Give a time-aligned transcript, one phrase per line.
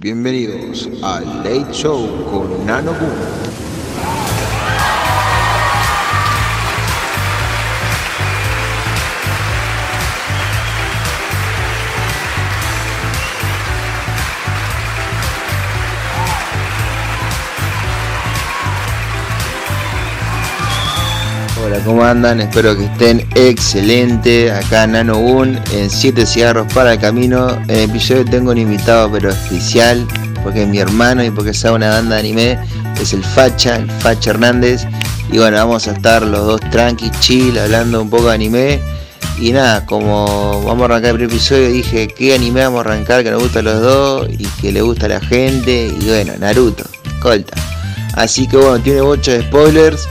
[0.00, 3.69] Bienvenidos al Late Show con Nano Boom.
[21.90, 22.40] ¿Cómo andan?
[22.40, 24.52] Espero que estén excelente.
[24.52, 27.50] Acá Nano Un en 7 cigarros para el camino.
[27.66, 30.06] En el episodio tengo un invitado pero especial
[30.44, 32.58] porque es mi hermano y porque sabe una banda de anime.
[33.02, 34.86] Es el Facha, el Facha Hernández.
[35.32, 38.80] Y bueno, vamos a estar los dos tranqui, chill, hablando un poco de anime.
[39.40, 43.24] Y nada, como vamos a arrancar el primer episodio, dije qué anime vamos a arrancar
[43.24, 45.92] que nos gusta a los dos y que le gusta a la gente.
[46.00, 46.84] Y bueno, Naruto,
[47.20, 47.56] colta.
[48.14, 50.06] Así que bueno, tiene bocha de spoilers.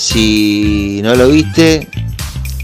[0.00, 1.86] Si no lo viste,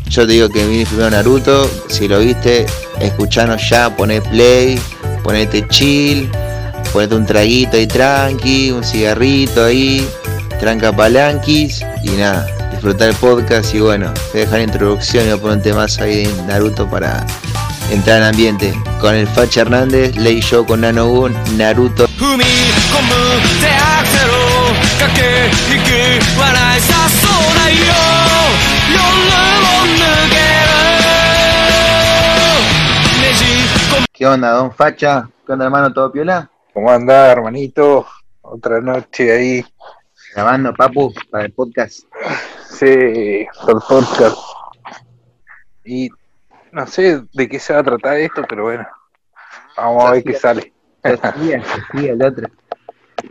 [0.09, 1.71] yo te digo que viene primero Naruto.
[1.87, 2.65] Si lo viste,
[2.99, 4.81] escuchanos ya, poné play,
[5.23, 6.31] ponete chill,
[6.95, 10.09] ponete un traguito ahí tranqui, un cigarrito ahí,
[10.59, 15.37] tranca palanquis y nada, disfrutar el podcast y bueno, te dejar la introducción y voy
[15.37, 17.27] a poner un tema más ahí de Naruto para
[17.91, 18.75] entrar en ambiente.
[18.99, 22.09] Con el Facha Hernández, Ley Show con Nano Gun, Naruto.
[25.00, 25.22] 駆け
[25.74, 25.88] 引き
[26.40, 27.76] 笑いさそうだよ
[28.92, 30.80] 夜を抜ける
[33.22, 33.44] ねじ
[33.94, 35.30] 込む ¿Qué onda, don Facha?
[35.46, 35.92] ¿Qué onda, hermano?
[35.92, 36.50] ¿Todo piola?
[36.74, 38.06] ¿Cómo andás, hermanito?
[38.42, 39.66] Otra noche ahí.
[40.34, 42.06] Grabando, papu, para el podcast.
[42.70, 44.38] Sí, por podcast.
[45.84, 46.10] Y
[46.72, 48.88] no sé de qué se va a tratar esto, pero bueno.
[49.76, 50.74] Vamos a ver qué sale.
[51.04, 51.52] Sí,
[51.94, 52.48] sí, el otro.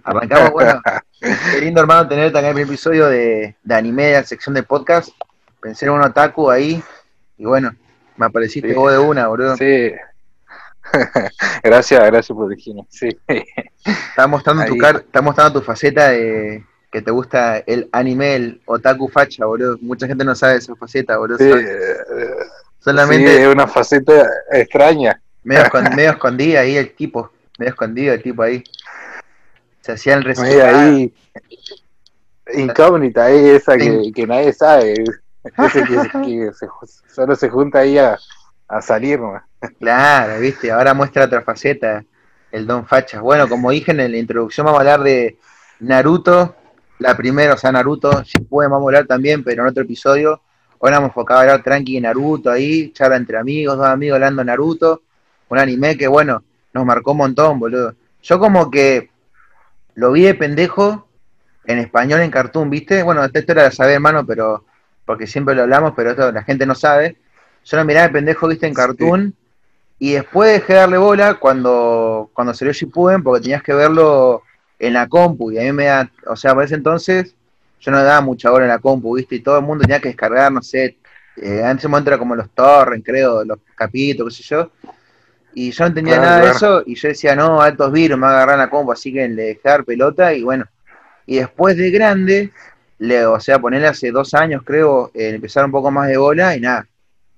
[0.03, 0.81] Arrancamos, bueno.
[1.19, 4.63] Qué lindo, hermano, tener también el primer episodio de, de anime de la sección de
[4.63, 5.09] podcast.
[5.59, 6.83] Pensé en un otaku ahí.
[7.37, 7.71] Y bueno,
[8.17, 8.75] me apareciste Sí.
[8.75, 9.57] vos de una, boludo.
[9.57, 9.91] Sí.
[11.63, 12.85] gracias, gracias por decirme.
[12.89, 13.09] Sí.
[13.27, 18.61] Estás mostrando, tu car estás mostrando tu faceta de que te gusta el anime, el
[18.65, 19.77] otaku facha, boludo.
[19.81, 21.37] Mucha gente no sabe esa faceta, boludo.
[21.37, 22.35] Sí, eh,
[22.79, 25.19] Solamente sí, es una faceta extraña.
[25.43, 27.31] medio escondida ahí el tipo.
[27.57, 28.63] Medio escondido el tipo ahí.
[29.85, 30.79] Se hacía el Medio reservado.
[30.79, 31.13] ahí.
[32.55, 35.03] Incógnita ahí, esa que, que nadie sabe.
[35.59, 36.67] Ese que, que se
[37.13, 38.17] solo se junta ahí a,
[38.67, 39.39] a salir, ¿no?
[39.79, 42.03] Claro, viste, ahora muestra otra faceta,
[42.51, 43.21] el Don Facha.
[43.21, 45.37] Bueno, como dije en la introducción, vamos a hablar de
[45.81, 46.55] Naruto,
[46.97, 50.41] la primera, o sea, Naruto, si pueden, vamos a hablar también, pero en otro episodio.
[50.81, 54.41] Ahora hemos enfocado a hablar tranqui de Naruto ahí, charla entre amigos, dos amigos hablando
[54.41, 55.03] de Naruto,
[55.49, 57.93] un anime que, bueno, nos marcó un montón, boludo.
[58.23, 59.11] Yo como que
[59.95, 61.07] lo vi de pendejo
[61.65, 63.03] en español en Cartoon, ¿viste?
[63.03, 64.65] Bueno, esta historia la sabe, hermano, pero
[65.05, 67.17] porque siempre lo hablamos, pero esto la gente no sabe.
[67.63, 68.67] Yo lo miraba de pendejo, ¿viste?
[68.67, 69.33] En Cartoon.
[69.97, 74.43] Y después dejé de darle bola cuando, cuando salió Shippuden, porque tenías que verlo
[74.77, 75.51] en la compu.
[75.51, 77.35] Y a mí me da, o sea, para ese entonces
[77.79, 79.35] yo no daba mucha bola en la compu, ¿viste?
[79.35, 80.97] Y todo el mundo tenía que descargar, no sé,
[81.37, 84.71] eh, en ese momento era como los torrents, creo, los capítulos, qué sé yo.
[85.55, 88.27] Y yo no entendía Claro, nada de eso, y yo decía, no, altos virus, me
[88.27, 90.65] va a agarrar la compu, así que le dejé dar pelota, y bueno.
[91.25, 92.51] Y después de grande,
[92.99, 96.57] le, o sea, ponerle hace dos años, creo, eh, empezar un poco más de bola,
[96.57, 96.85] y nada.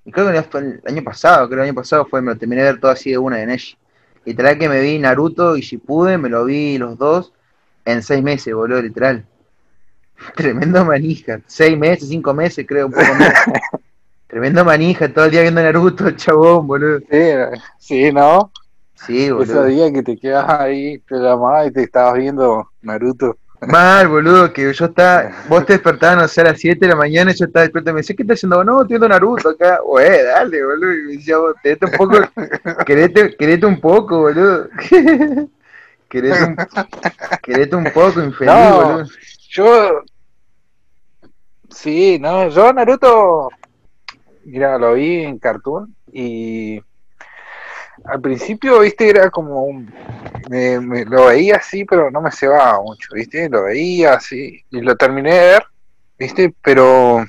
[0.03, 2.63] Y creo que el año pasado, creo que el año pasado fue, me lo terminé
[2.63, 3.77] de ver todo así de una de Neshi.
[4.25, 7.33] Literal que me vi Naruto y Shippuden, me lo vi los dos
[7.85, 9.25] en seis meses, boludo, literal.
[10.35, 11.39] Tremendo manija.
[11.45, 13.33] Seis meses, cinco meses, creo, un poco más.
[14.27, 16.99] Tremendo manija, todo el día viendo Naruto, chabón, boludo.
[17.09, 17.31] Sí,
[17.79, 18.51] sí, ¿no?
[18.95, 19.65] Sí, boludo.
[19.65, 23.37] días que te quedas ahí, te llamabas y te estabas viendo Naruto.
[23.61, 26.95] Mal, boludo, que yo estaba, vos te despertabas, no sé, a las 7 de la
[26.95, 28.63] mañana, y yo estaba despierto y me decía, ¿qué estás haciendo?
[28.63, 29.79] No, estoy viendo Naruto acá.
[29.83, 30.93] Güey, dale, boludo.
[30.93, 32.19] Y me decía, vos, querete un poco,
[32.85, 34.67] querete, querete un poco, boludo.
[36.09, 36.55] querete, un,
[37.41, 38.75] querete un poco, infeliz, No.
[38.83, 39.05] boludo.
[39.49, 40.01] Yo,
[41.69, 43.49] sí, no, yo Naruto,
[44.47, 46.81] mira, lo vi en Cartoon y
[48.05, 49.91] al principio, viste, era como un,
[50.49, 54.81] me, me- lo veía así, pero no me cebaba mucho, viste, lo veía así y
[54.81, 55.63] lo terminé de ver,
[56.17, 57.23] viste, pero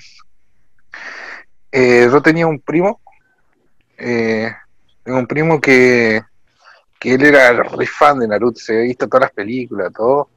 [1.72, 3.00] eh, yo tenía un primo,
[3.98, 4.50] eh,
[5.04, 6.22] tengo un primo que,
[7.00, 10.30] que él era re fan de Naruto, se había visto todas las películas, todo.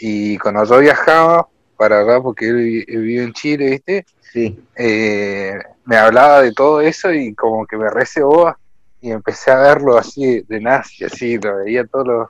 [0.00, 2.56] Y cuando yo viajaba para acá, porque él
[2.88, 4.06] vive en Chile, ¿viste?
[4.20, 4.60] Sí.
[4.76, 8.54] Eh, me hablaba de todo eso y como que me recebó
[9.00, 12.28] y empecé a verlo así de nazi, así, lo veía todos los,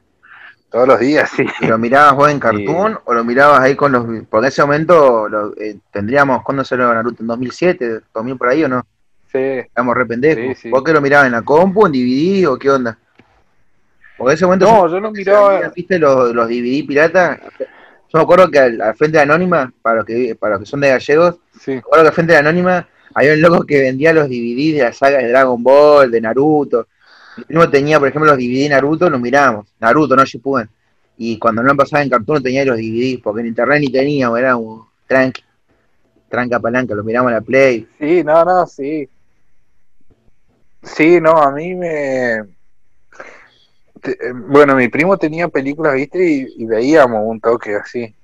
[0.70, 1.44] todos los días, sí.
[1.60, 4.04] ¿Y lo mirabas vos en Cartoon o lo mirabas ahí con los...
[4.30, 7.22] Porque en ese momento lo, eh, tendríamos, ¿cuándo salió Naruto?
[7.22, 8.00] ¿En 2007?
[8.14, 8.86] ¿2000 por ahí o no?
[9.32, 10.44] Sí, Estamos re pendejos.
[10.44, 10.70] Sí, sí.
[10.70, 12.96] ¿Vos que lo mirabas en la compu, en DVD o qué onda?
[14.16, 15.68] Porque en ese momento No, yo no miraba.
[15.74, 17.40] ¿Viste los, los DVD pirata?
[17.58, 20.66] Yo me acuerdo que al, al frente de Anónima, para los que para los que
[20.66, 21.72] son de gallegos, Sí.
[21.72, 24.82] me acuerdo que al frente de Anónima había un loco que vendía los DVD de
[24.84, 26.88] la saga de Dragon Ball, de Naruto.
[27.36, 29.68] Mi primo tenía, por ejemplo, los DVD de Naruto, los mirábamos.
[29.80, 30.68] Naruto, no Shippuden.
[31.18, 34.56] Y cuando no pasaba en cartón tenía los DVD, porque en internet ni teníamos, era
[34.56, 35.42] un tranqui.
[36.28, 37.88] Tranca palanca, los miramos en la Play.
[37.98, 39.08] Sí, no, no, sí.
[40.82, 42.38] Sí, no, a mí me...
[42.38, 42.44] eh,
[44.34, 48.14] Bueno, mi primo tenía películas, viste, y, y veíamos un toque así.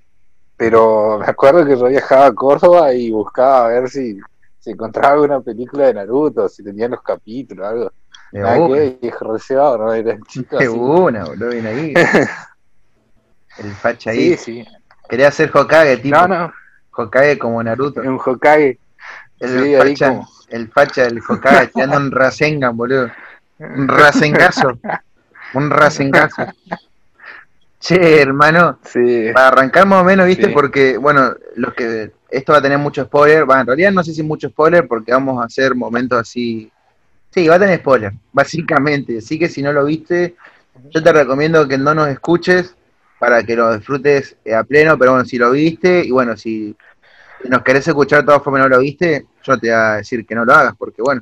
[0.57, 4.19] Pero me acuerdo que yo viajaba a Córdoba y buscaba a ver si,
[4.65, 7.93] si encontraba alguna película de Naruto, si tenían los capítulos, algo.
[8.33, 9.93] De Nada una, que, viejo reservado, ¿no?
[9.93, 10.75] Era chico de así.
[10.75, 11.95] una, boludo, viene ahí.
[13.59, 14.37] El facha ahí.
[14.37, 14.69] Sí, sí.
[15.09, 16.17] Quería ser Hokage, tipo.
[16.17, 16.53] No, no,
[16.97, 18.01] Hokage como Naruto.
[18.01, 18.79] un Hokage.
[19.39, 23.11] El, Sí, facha, como- el facha del Hokage tirando un Rasengan, boludo.
[23.59, 24.79] Un Rasengazo.
[25.55, 26.43] Un Rasengazo.
[27.85, 30.47] Che, hermano, Sí, para arrancar más o menos, ¿viste?
[30.47, 30.53] Sí.
[30.55, 34.15] Porque, bueno, los que esto va a tener mucho spoiler, va, en realidad no sé
[34.15, 36.73] si mucho spoiler porque vamos a hacer momentos así.
[37.29, 39.19] Sí, va a tener spoiler, básicamente.
[39.19, 40.35] Así que si no lo viste,
[40.89, 42.75] yo te recomiendo que no nos escuches
[43.19, 46.75] para que lo disfrutes eh, a pleno, pero bueno, si lo viste y bueno, si
[47.51, 50.35] nos querés escuchar de todas formas no lo viste, yo te voy a decir que
[50.35, 51.21] no lo hagas porque bueno,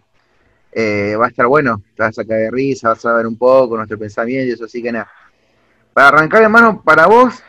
[0.70, 3.36] eh, va a estar bueno, te vas a sacar de risa, vas a ver un
[3.36, 5.08] poco nuestro pensamiento y eso, así que nada.
[5.92, 7.42] Para arrancar, hermano, para vos,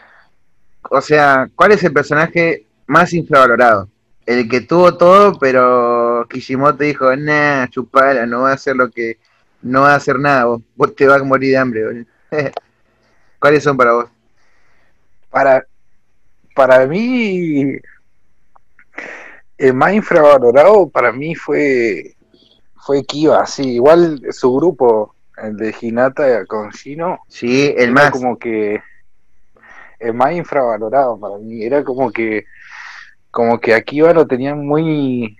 [0.89, 3.89] o sea, ¿cuál es el personaje más infravalorado?
[4.25, 9.17] El que tuvo todo, pero Kishimoto dijo, nah, chupala, no va a hacer lo que,
[9.61, 12.05] no va a hacer nada, vos, vos te vas a morir de hambre, boludo.
[13.39, 14.13] ¿Cuáles son para vos?
[15.33, 15.65] para,
[16.55, 17.75] para mí,
[19.57, 22.15] el más infravalorado para mí fue,
[22.75, 25.12] fue Kiva, sí, igual su grupo,
[25.43, 28.11] el de Hinata con Shino, Sí, el era más.
[28.11, 28.81] como que
[29.99, 32.45] el más infravalorado para mí, era como que
[33.31, 35.37] como que a Kiva lo tenían muy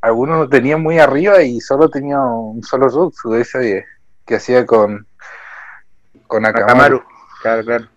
[0.00, 3.84] algunos lo tenían muy arriba y solo tenía un solo jutsu ese
[4.26, 5.06] que hacía con
[6.26, 6.96] con Akamaru.
[6.96, 7.02] Akamaru.
[7.42, 7.88] Claro, claro.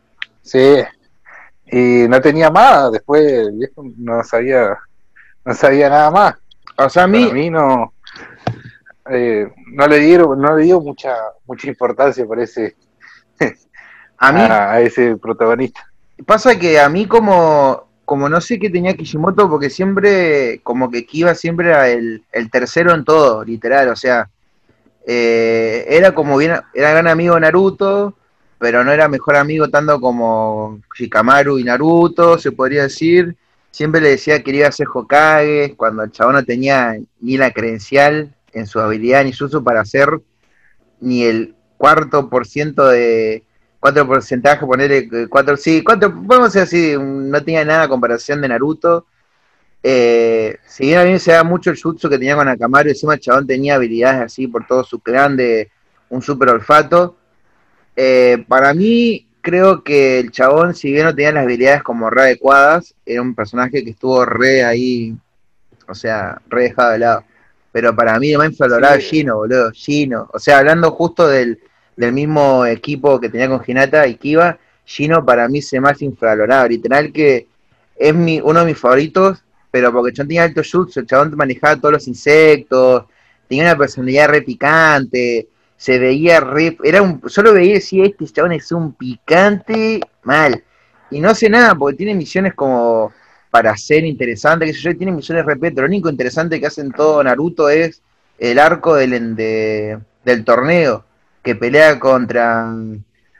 [0.41, 0.83] Sí,
[1.67, 4.77] y no tenía más, después el viejo no sabía,
[5.45, 6.35] no sabía nada más.
[6.77, 7.93] O sea, a mí, mí no,
[9.09, 11.15] eh, no le dieron, no le dio mucha,
[11.45, 12.75] mucha importancia por ese,
[14.17, 15.91] a mí a, a ese protagonista.
[16.25, 21.05] pasa que a mí como, como no sé qué tenía Kishimoto, porque siempre, como que
[21.05, 24.29] Kiba siempre era el, el tercero en todo, literal, o sea,
[25.05, 28.15] eh, era como bien, era gran amigo de Naruto,
[28.57, 33.35] pero no era mejor amigo tanto como Shikamaru y Naruto, se podría decir.
[33.71, 38.33] Siempre le decía que quería ser Hokage, cuando el chabón no tenía ni la credencial
[38.53, 40.21] en su habilidad ni su para hacer
[40.99, 43.43] ni el cuarto por ciento de
[43.83, 48.39] cuatro porcentaje, ponerle eh, cuatro, sí, cuatro, podemos decir así, no tenía nada a comparación
[48.39, 49.05] de Naruto.
[49.83, 53.15] Eh, si bien a mí se da mucho el jutsu que tenía con Akamaru, encima
[53.15, 55.69] el chabón tenía habilidades así por todo su clan de
[56.07, 57.17] un super olfato.
[57.97, 62.21] Eh, para mí, creo que el chabón, si bien no tenía las habilidades como re
[62.21, 65.13] adecuadas, era un personaje que estuvo re ahí,
[65.89, 67.25] o sea, re dejado de lado.
[67.73, 69.17] Pero para mí, más infravalorado es Sí.
[69.17, 70.29] Gino, boludo, Gino.
[70.31, 71.59] O sea, hablando justo del,
[71.97, 76.01] del mismo equipo que tenía con Hinata y Kiba, Gino para mí es el más
[76.01, 76.69] infravalorado.
[76.69, 77.47] Literal que
[77.97, 81.35] es mi, uno de mis favoritos, pero porque el chabón tenía alto jutsu, el chabón
[81.35, 83.05] manejaba todos los insectos,
[83.49, 88.25] tenía una personalidad re picante, se veía re, era un, solo veía y decía, este
[88.27, 90.63] chabón es un picante mal.
[91.09, 93.11] Y no hace nada, porque tiene misiones como
[93.53, 97.23] para ser interesante, que sé yo, tiene misiones repito, lo único interesante que hacen todo
[97.23, 98.01] Naruto es
[98.39, 101.05] el arco del, de- del torneo,
[101.43, 102.73] que pelea contra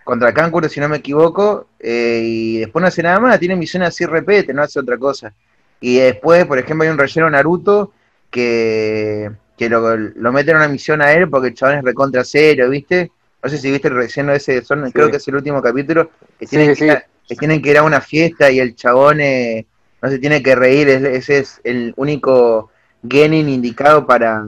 [0.04, 3.88] contra Kankuro, si no me equivoco, eh, y después no hace nada más, tiene misiones
[3.90, 5.34] así repete, no hace otra cosa.
[5.82, 7.92] Y después, por ejemplo, hay un relleno Naruto
[8.30, 12.24] que, que lo, lo mete en una misión a él porque el chabón es recontra
[12.24, 13.10] serio, ¿viste?
[13.42, 14.92] No sé si viste el relleno ese, son, Sí.
[14.94, 16.84] creo que es el último capítulo, que tienen, que, sí.
[16.86, 19.66] ir a- que tienen que ir a una fiesta y el chabón eh,
[20.04, 22.70] no se tiene que reír, es- ese es el único
[23.10, 24.46] genin indicado para,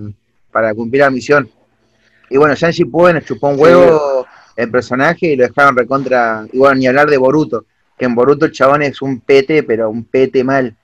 [0.51, 1.49] para cumplir la misión.
[2.29, 3.61] Y bueno, Sanji Puen chupó un Sí.
[3.61, 6.45] huevo el personaje y lo dejaron recontra.
[6.51, 7.65] Y bueno, ni hablar de Boruto,
[7.97, 10.75] que en Boruto el chabón es un pete, pero un pete mal.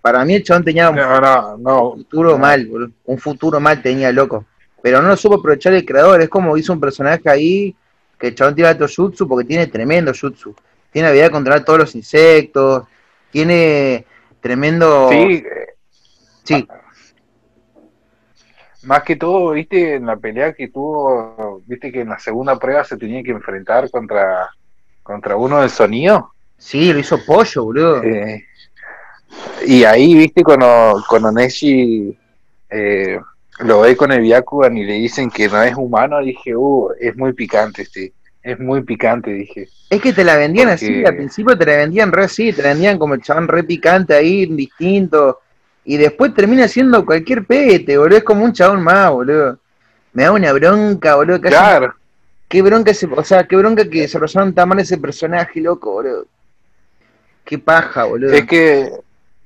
[0.00, 1.92] Para mí el chabón tenía un No, no, no.
[1.96, 2.68] futuro mal,
[3.04, 4.44] un futuro mal tenía loco.
[4.82, 7.74] Pero no lo supo aprovechar el creador, es como hizo un personaje ahí
[8.18, 10.54] que el chabón tiene alto jutsu porque tiene tremendo jutsu.
[10.92, 12.84] Tiene habilidad de controlar todos los insectos,
[13.30, 14.04] tiene
[14.44, 15.08] tremendo...
[15.08, 15.42] Sí,
[16.42, 16.68] sí,
[18.82, 22.84] más que todo, viste, en la pelea que tuvo, viste que en la segunda prueba
[22.84, 24.50] se tenía que enfrentar contra,
[25.02, 26.34] contra uno del sonido.
[26.58, 28.02] Sí, lo hizo pollo, boludo.
[28.02, 28.44] Eh,
[29.66, 32.14] y ahí, viste, cuando, cuando Neshi
[32.68, 33.18] eh,
[33.60, 37.16] lo ve con el Byakugan y le dicen que no es humano, dije, uh, es
[37.16, 38.12] muy picante este.
[38.44, 39.68] Es muy picante, dije.
[39.90, 42.62] Es que te la vendían Porque- así, al principio te la vendían re así, te
[42.62, 45.40] la vendían como el chabón re picante ahí, distinto.
[45.84, 48.18] Y después termina siendo cualquier pete, boludo.
[48.18, 49.58] Es como un chabón más, boludo.
[50.12, 51.40] Me da una bronca, boludo.
[51.40, 51.94] casi- Claro,
[52.46, 56.26] Qué bronca ese, o sea, qué bronca que desarrollaron tan mal ese personaje, loco, boludo.
[57.44, 58.32] Qué paja, boludo.
[58.32, 58.90] es que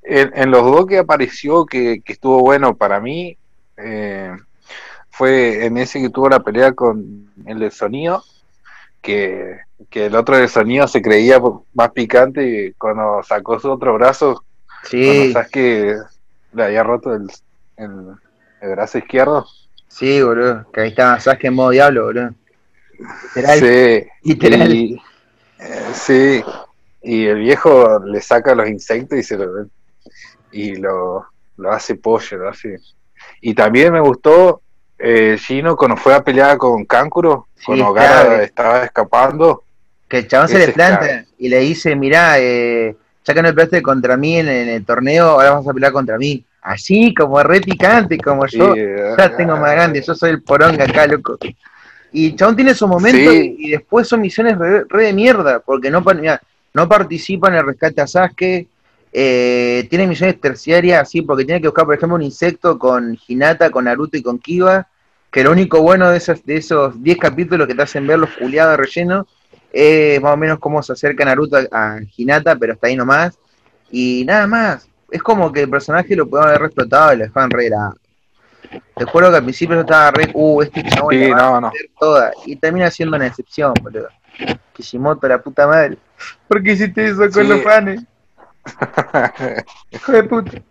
[0.03, 3.37] en, en los dos que apareció, que, que estuvo bueno para mí,
[3.77, 4.33] eh,
[5.11, 8.23] fue en ese que tuvo la pelea con el del sonido,
[9.01, 9.59] que,
[9.91, 11.41] que el otro del sonido se creía
[11.75, 14.45] más picante y cuando sacó su otro brazo,
[14.85, 15.97] sí, sabes que
[16.53, 17.29] le había roto el,
[17.77, 17.91] el,
[18.61, 19.47] el brazo izquierdo.
[19.89, 20.67] sí, boludo.
[20.73, 22.35] Que ahí estaba Sasuke en modo diablo, boludo.
[23.35, 24.73] Literal, Sí, literal.
[24.75, 25.03] Y,
[25.61, 26.43] eh, sí,
[27.03, 29.67] y el viejo le saca los insectos y se lo
[30.51, 31.27] y lo,
[31.57, 32.79] lo hace pollo, lo hace.
[33.41, 34.63] Y también me gustó
[34.99, 39.63] eh, Gino cuando fue a pelear con Kankuro, Sí, cuando Gara estaba escapando.
[40.09, 43.83] Que el chabón se le planta y le dice, mirá, eh, ya que no peleaste
[43.83, 46.43] contra mí en, en el torneo, ahora vas a pelear contra mí.
[46.63, 48.75] Así, como re picante, como yo.
[48.75, 51.37] eh, Ya tengo más grande, yo soy el poronga acá, loco.
[52.11, 53.57] Y el chabón tiene su momento Sí.
[53.59, 56.41] y, y después son misiones re, re de mierda, porque no, mirá,
[56.73, 58.67] no participa en el rescate a Sasuke,
[59.13, 63.71] eh, tiene misiones terciarias así, porque tiene que buscar, por ejemplo, un insecto con Hinata,
[63.71, 64.87] con Naruto y con Kiba,
[65.31, 68.31] que lo único bueno de esos, de esos 10 capítulos que te hacen ver los
[68.31, 69.27] culiados de relleno
[69.73, 73.39] es más o menos cómo se acerca Naruto a, a Hinata, pero hasta ahí nomás.
[73.91, 74.89] Y nada más.
[75.11, 77.97] Es como que el personaje lo pudieron haber explotado y lo dejaban re grande.
[78.95, 81.51] Te juro que al principio yo estaba re, uh, este chabón Sí, la va a
[81.53, 81.67] no, no.
[81.73, 82.31] meter toda.
[82.45, 84.09] Y termina siendo una excepción, boludo.
[84.75, 85.97] Kishimoto, la puta madre.
[86.47, 87.45] ¿Por qué hiciste eso con Sí.
[87.45, 88.05] los fans?
[89.91, 90.63] Hijo de puta.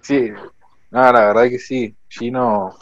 [0.00, 0.32] sí,
[0.90, 1.94] no, la verdad que sí.
[2.08, 2.74] Gino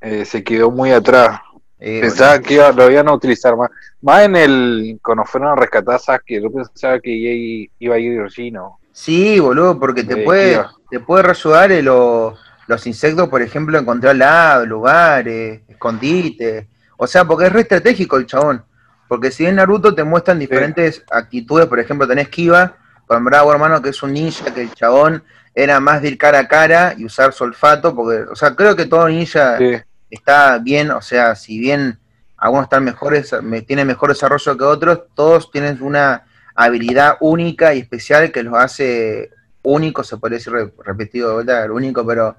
[0.00, 1.40] eh, se quedó muy atrás.
[1.78, 3.70] Eh, Pensaba que iba- lo iban a utilizar más.
[4.00, 4.98] Más en el.
[5.02, 8.78] Cuando fueron a rescatar a Sasuke, yo pensaba que iba- iba a ir Gino.
[8.92, 10.74] Sí, boludo, porque te Eh, puede, Kiba.
[10.90, 16.66] te puede ayudar eh, lo- los insectos, por ejemplo, encontrar lados, lugares, escondites.
[16.96, 18.64] O sea, porque es re estratégico el chabón.
[19.08, 22.76] Porque si en Naruto te muestran diferentes actitudes, por ejemplo, tenés Kiba,
[23.06, 25.22] con Bravo hermano, que es un ninja, que el chabón
[25.54, 28.74] era más de ir cara a cara y usar su olfato, porque, o sea, creo
[28.74, 29.72] que todo ninja Sí,
[30.10, 31.98] está bien, o sea, si bien
[32.36, 37.80] algunos están mejores, me- tienen mejor desarrollo que otros, todos tienen una habilidad única y
[37.80, 39.30] especial que los hace
[39.62, 42.36] únicos, se podría decir re- repetido de vuelta, único, pero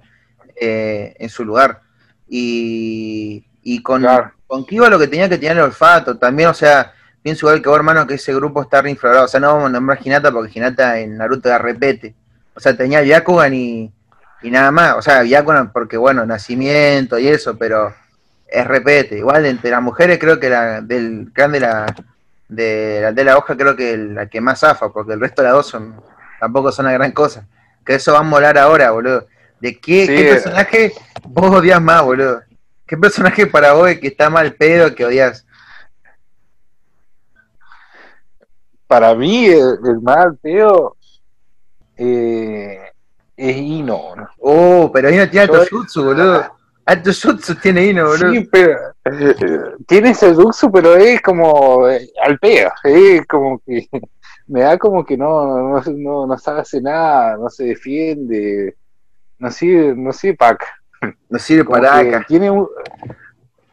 [0.59, 1.81] eh, en su lugar.
[2.27, 4.31] Y, y con, Claro.
[4.47, 6.93] con Kiba lo que tenía que tener el olfato, también, o sea,
[7.25, 9.69] pienso igual que vos, hermano, que ese grupo está reinflorado, o sea, no vamos a
[9.71, 12.13] nombrar Hinata porque Hinata en Naruto era repete,
[12.53, 13.91] o sea, tenía Byakugan y,
[14.43, 17.95] y nada más, o sea, Byakugan porque, bueno, nacimiento y eso, pero
[18.47, 19.17] es repete.
[19.17, 21.95] Igual entre las mujeres creo que la del clan de la
[22.47, 25.47] de la, de la hoja creo que la que más zafa, porque el resto de
[25.47, 25.99] las dos son
[26.39, 27.47] tampoco son una gran cosa.
[27.83, 29.25] Que eso va a molar ahora, boludo.
[29.59, 30.33] ¿De qué, Sí, qué eh.
[30.33, 32.43] personaje vos odias más, boludo?
[32.85, 35.43] ¿Qué personaje para vos es que está mal pedo que odias?
[38.95, 40.95] Para mí, el, el más feo
[41.97, 42.79] eh,
[43.35, 44.15] es Ino.
[44.15, 44.29] ¿no?
[44.39, 46.45] Oh, pero ahí no tiene alto jutsu, boludo.
[46.85, 48.31] Alto jutsu tiene Ino, boludo.
[48.31, 49.35] Sí, pero eh,
[49.85, 52.71] tiene ese Jutsu, pero es como eh, al peo.
[52.85, 53.85] Es como que
[54.47, 58.77] me da como que no, no, no, no sabe hacer nada, no se defiende,
[59.39, 60.65] no sirve, no sirve pack.
[61.27, 62.25] No sirve Como para acá.
[62.29, 62.69] tiene un,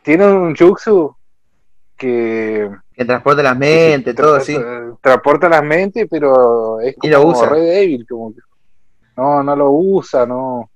[0.03, 1.15] tiene un Jutsu
[1.97, 2.69] que
[3.05, 4.55] Transporta las mentes, todo así.
[4.57, 7.49] tra- transporta las mentes, pero es Y lo como usa.
[7.49, 8.41] re débil, como que
[9.17, 10.71] no, no lo usa, no,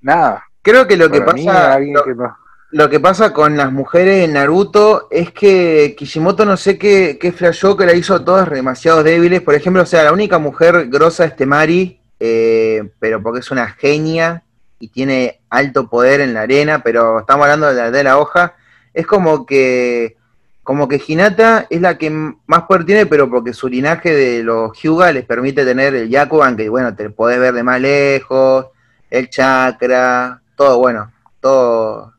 [0.00, 0.44] nada.
[0.62, 1.74] Creo que lo que mí, pasa.
[1.74, 2.36] alguien lo- que no-
[2.72, 7.30] Lo que pasa con las mujeres en Naruto es que Kishimoto no sé qué, qué
[7.30, 9.40] flashó que la hizo todas demasiado débiles.
[9.40, 13.68] Por ejemplo, o sea, la única mujer grosa es Temari, eh, pero porque es una
[13.68, 14.42] genia
[14.80, 18.54] y tiene alto poder en la arena, pero estamos hablando de la de la hoja.
[18.92, 20.16] Es como que
[20.66, 24.76] como que Hinata es la que más poder tiene, pero porque su linaje de los
[24.76, 28.66] Hyuga les permite tener el Yakugan, que bueno, te podés ver de más lejos,
[29.08, 32.12] el chakra, todo bueno, todo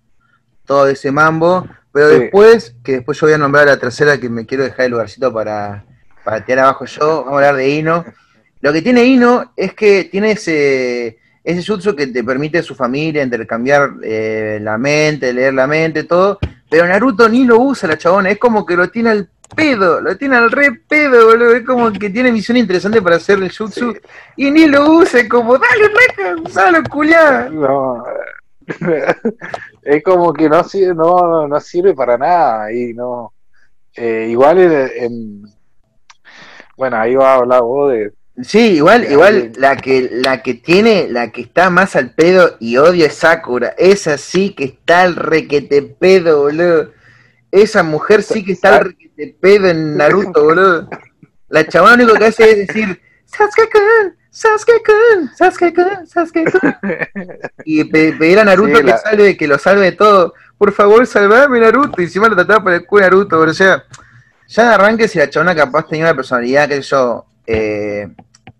[0.65, 2.19] todo de ese mambo, pero Sí.
[2.19, 4.91] después, que después yo voy a nombrar a la tercera que me quiero dejar el
[4.91, 5.83] lugarcito para,
[6.23, 8.05] para tirar abajo yo, vamos a hablar de Ino.
[8.61, 12.75] Lo que tiene Ino es que tiene ese, ese jutsu que te permite a su
[12.75, 16.39] familia intercambiar eh, la mente, leer la mente, todo,
[16.69, 20.17] pero Naruto ni lo usa la chabona, es como que lo tiene al pedo, lo
[20.17, 23.95] tiene al re pedo, boludo, es como que tiene visión interesante para hacer el jutsu
[24.35, 27.49] y ni lo usa, es como, dale, reca, usalo, culiá.
[27.49, 28.03] No.
[29.81, 33.33] es como que no sirve, no, no sirve para nada y no.
[33.95, 34.71] eh, igual en,
[35.03, 35.43] en-
[36.75, 38.11] bueno, ahí va a hablar vos de,
[38.43, 42.77] Sí, igual, igual la que la que tiene, la que está más al pedo y
[42.77, 43.73] odio es Sakura.
[43.77, 46.91] Esa sí que está al requete pedo, boludo.
[47.51, 50.87] Esa mujer sí que está al requete pedo en Naruto, boludo.
[51.49, 56.75] La chabona lo único que hace es decir Sasuke-kun, Sasuke-kun, Sasuke-kun, Sasuke-kun.
[57.65, 60.33] Y pe- pedir a Naruto Sí, que la- salve, que lo salve de todo.
[60.59, 61.99] Por favor, salvame Naruto.
[61.99, 63.51] Y encima lo trataba por el culo de Naruto, boludo.
[63.51, 63.83] O sea,
[64.47, 68.07] ya de arranque si la chabona capaz tenía una personalidad, que yo, eh,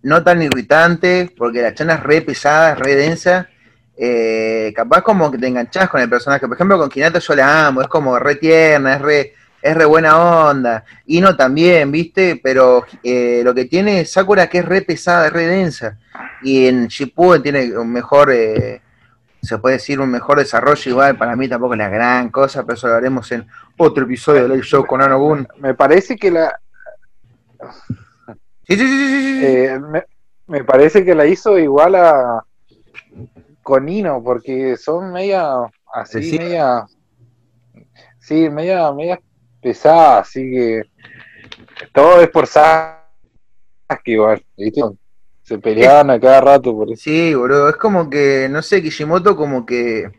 [0.08, 3.50] no tan irritante, porque la chana es re pesada, es re densa,
[3.98, 6.48] eh, capaz como que te enganchás con el personaje.
[6.48, 9.84] Por ejemplo, con Hinata yo la amo, es como re tierna, es re, es re
[9.84, 10.86] buena onda.
[11.08, 12.40] Ino también, ¿viste?
[12.42, 15.98] Pero eh, lo que tiene Sakura que es re pesada, es re densa.
[16.42, 18.82] Y en Shippuden tiene un mejor, eh,
[19.42, 21.18] se puede decir, un mejor desarrollo igual.
[21.18, 23.46] Para mí tampoco es la gran cosa, pero eso lo haremos en
[23.76, 25.46] otro episodio de Live Show con Anogun.
[25.60, 26.58] me parece que la
[28.68, 29.46] Sí, sí, sí, sí, sí, sí.
[29.46, 30.04] eh, me,
[30.48, 32.44] me parece que la hizo igual a
[33.64, 35.56] con Nino, porque son media
[35.94, 36.44] así, Asesina.
[36.44, 36.86] media
[38.20, 39.20] sí, media, media
[39.62, 40.82] pesada, así que
[41.94, 42.98] todo es por Sasuke
[44.06, 44.82] igual, ¿viste?
[45.44, 47.02] Se peleaban a cada rato por eso.
[47.04, 50.12] Sí, boludo, es como que, no sé, Kishimoto como que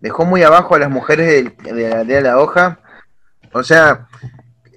[0.00, 2.80] dejó muy abajo a las mujeres de, la, de la hoja.
[3.52, 4.06] O sea,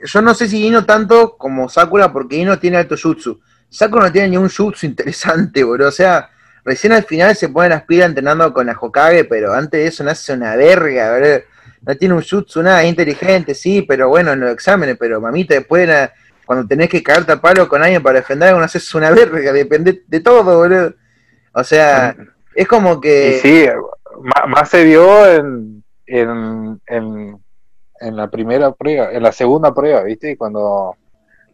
[0.04, 3.40] yo no sé si Ino tanto como Sakura, porque Ino tiene alto jutsu.
[3.70, 5.90] Sakura no tiene ni un jutsu interesante, boludo.
[5.90, 6.30] O sea,
[6.64, 10.04] recién al final se pone las pilas entrenando con la Hokage, pero antes de eso
[10.04, 11.40] no hace una verga, boludo.
[11.82, 15.90] No tiene un jutsu nada, inteligente, sí, pero bueno, en los exámenes, pero mamita, después
[16.46, 19.52] cuando tenés que cagarte a palo con alguien para defender algo, no haces una verga,
[19.52, 20.94] depende de todo, boludo.
[21.54, 22.16] O sea,
[22.54, 23.40] es como que...
[23.42, 23.66] sí,
[24.48, 27.42] más, se vio en, en,
[28.02, 30.36] en la primera prueba, en la segunda prueba, ¿viste?
[30.38, 30.96] Cuando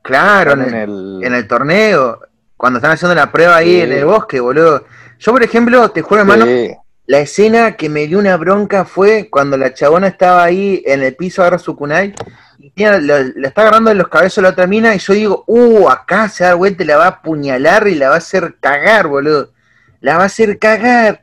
[0.01, 2.19] Claro, en el, en el, torneo,
[2.55, 3.81] cuando están haciendo la prueba ahí Sí.
[3.81, 4.86] en el bosque, boludo.
[5.19, 6.71] Yo, por ejemplo, te juro, hermano, Sí.
[7.07, 11.15] la escena que me dio una bronca fue cuando la chabona estaba ahí en el
[11.15, 12.13] piso, agarra su kunai,
[12.60, 15.89] y lo- le está agarrando en los cabezos la otra mina, y yo digo, uh,
[15.89, 19.07] acá se da vuelta y la va a apuñalar y la va a hacer cagar,
[19.07, 19.51] boludo.
[19.99, 21.21] La va a hacer cagar.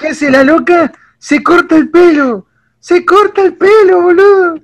[0.00, 0.92] ¿Qué hace la loca?
[1.18, 2.46] Se corta el pelo.
[2.82, 4.56] Se corta el pelo, boludo.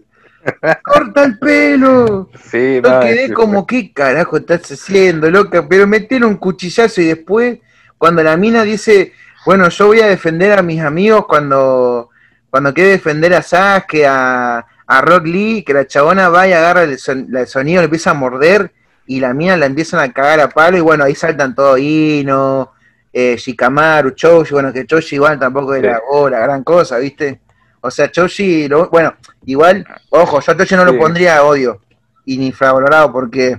[0.83, 2.29] Corta el pelo.
[2.51, 5.67] Sí, Yo no, quedé como, ¿qué carajo estás haciendo, loca?
[5.69, 7.59] Pero metieron un cuchillazo y después,
[7.97, 9.13] cuando la mina dice,
[9.47, 12.11] bueno, yo voy a defender a mis amigos cuando,
[12.51, 16.83] cuando quiere defender a Sasuke, a, a Rock Lee, que la chabona va y agarra
[16.83, 18.73] el, son- el sonido, le empieza a morder
[19.07, 22.73] y la mina la empiezan a cagar a palo y bueno, ahí saltan todo Ino,
[23.13, 26.03] eh, Shikamaru, Choji, bueno, que Choji igual tampoco era Sí.
[26.11, 27.41] oh, la gran cosa, ¿viste?
[27.81, 29.15] O sea, Choji, lo- bueno,
[29.47, 30.99] igual, ojo, yo a Choji no lo Sí.
[30.99, 31.81] pondría a odio
[32.25, 33.57] y ni infravalorado porque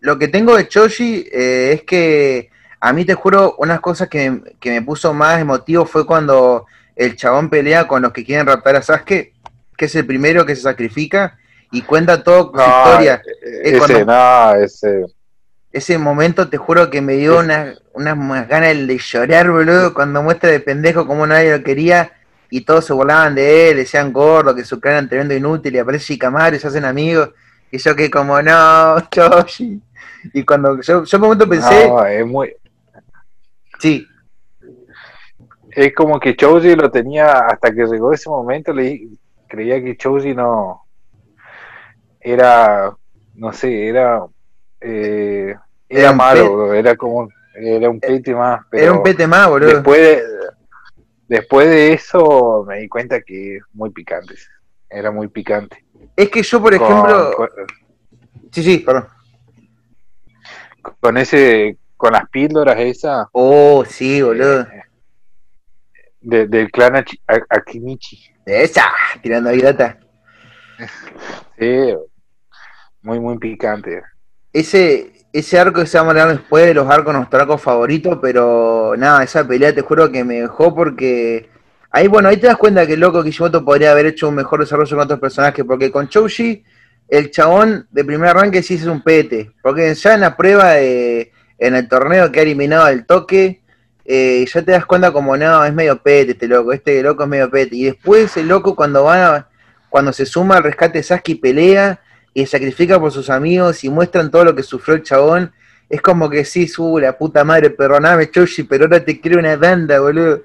[0.00, 4.54] lo que tengo de Choji eh, es que a mí te juro, unas cosas que,
[4.60, 8.76] que me puso más emotivo fue cuando el chabón pelea con los que quieren raptar
[8.76, 9.32] a Sasuke,
[9.76, 11.38] que es el primero que se sacrifica
[11.70, 13.22] y cuenta todo su no, historia.
[13.42, 15.04] eh, Es ese, no, ese,
[15.72, 20.22] Ese momento te juro que me dio unas unas unas ganas de llorar, boludo, cuando
[20.22, 22.12] muestra de pendejo como nadie lo quería
[22.50, 25.78] y todos se burlaban de él, decían gordo, que su cara era tremendo inútil y
[25.78, 27.30] aparece Shikamaru y se hacen amigos.
[27.70, 29.80] Y yo que como, no, Choshi.
[30.32, 32.54] Y cuando yo, yo un momento pensé, no, es muy,
[33.78, 34.06] sí,
[35.74, 39.08] es como que Choji lo tenía hasta que llegó ese momento, le
[39.48, 40.82] creía que Choji no
[42.20, 42.94] era,
[43.34, 44.24] no sé, era,
[44.80, 45.54] eh,
[45.88, 49.68] era, malo, bro, era como, era un pete más, pero era un pete más, boludo.
[49.68, 50.22] después de,
[51.28, 54.34] después de eso me di cuenta que es muy picante,
[54.90, 55.84] era muy picante.
[56.16, 57.48] Es que yo, por Con- ejemplo, con,
[58.52, 59.08] sí, sí, perdón.
[61.00, 64.62] con ese, con las píldoras esas Oh, sí, boludo.
[64.62, 64.82] eh,
[66.20, 68.18] de- del clan Achi- A- Akinichi.
[68.46, 69.98] Esa, tirando ahí data.
[71.58, 71.94] Sí,
[73.02, 74.02] muy, muy picante.
[74.54, 78.20] Ese, ese arco que se va a hablar después de los arcos, nuestro arco favorito,
[78.20, 81.50] pero nada, esa pelea te juro que me dejó porque
[81.90, 84.60] ahí, bueno, ahí te das cuenta que el loco Kishimoto podría haber hecho un mejor
[84.60, 86.64] desarrollo con otros personajes, porque con Chouji,
[87.08, 91.32] el chabón de primer arranque sí es un pete, porque ya en la prueba de,
[91.58, 93.60] en el torneo que ha eliminado el toque,
[94.04, 97.28] eh, ya te das cuenta como, no, es medio pete este loco, este loco es
[97.28, 97.74] medio pete.
[97.74, 99.48] Y después el loco cuando va,
[99.88, 102.00] cuando se suma al rescate Sasuke pelea
[102.34, 105.52] y sacrifica por sus amigos y muestran todo lo que sufrió el chabón,
[105.88, 109.56] es como que sí, su la puta madre, perdoname, Choshi, pero ahora te quiero una
[109.56, 110.42] banda, boludo.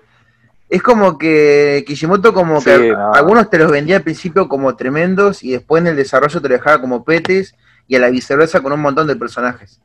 [0.70, 3.12] Es como que Kishimoto como Sí, que no.
[3.14, 6.60] algunos te los vendía al principio como tremendos y después en el desarrollo te los
[6.60, 7.56] dejaba como petes
[7.88, 9.80] y a la viceversa con un montón de personajes.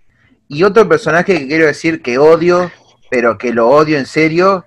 [0.46, 2.70] Y otro personaje que quiero decir que odio,
[3.10, 4.66] pero que lo odio en serio,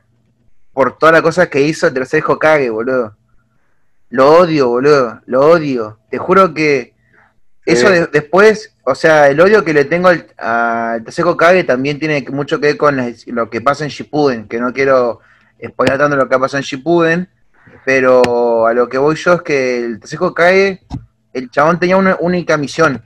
[0.74, 3.16] por todas las cosas que hizo el tercer Hokage, boludo.
[4.10, 6.00] Lo odio, boludo, lo odio.
[6.10, 6.96] Te juro que
[7.74, 12.00] eso de- después, o sea, el odio que le tengo al, al tercer Hokage también
[12.00, 15.20] tiene mucho que ver con las- lo que pasa en Shippuden, que no quiero
[15.66, 17.30] spoiler tanto lo que pasa en Shippuden,
[17.86, 20.82] pero a lo que voy yo es que el tercer Hokage,
[21.34, 23.02] el chabón tenía una única misión,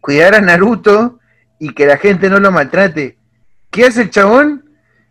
[0.00, 1.18] cuidar a Naruto
[1.58, 3.16] y que la gente no lo maltrate.
[3.70, 4.64] ¿Qué hace el chabón?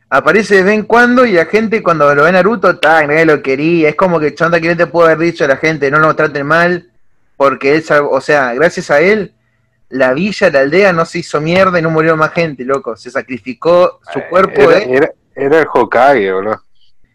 [0.10, 3.26] Aparece de vez en cuando y la gente cuando lo ve a Naruto, ta, nadie
[3.26, 3.90] lo quería.
[3.90, 6.14] Es como que el chabón que te puede haber dicho a la gente, no lo
[6.16, 6.91] traten mal,
[7.42, 9.34] porque él, o sea, gracias a él,
[9.90, 12.96] la villa, la aldea no se hizo mierda y no murió más gente, loco.
[12.96, 14.88] Se sacrificó su cuerpo, era, ¿eh?
[14.92, 16.62] era, era el Hokage, boludo.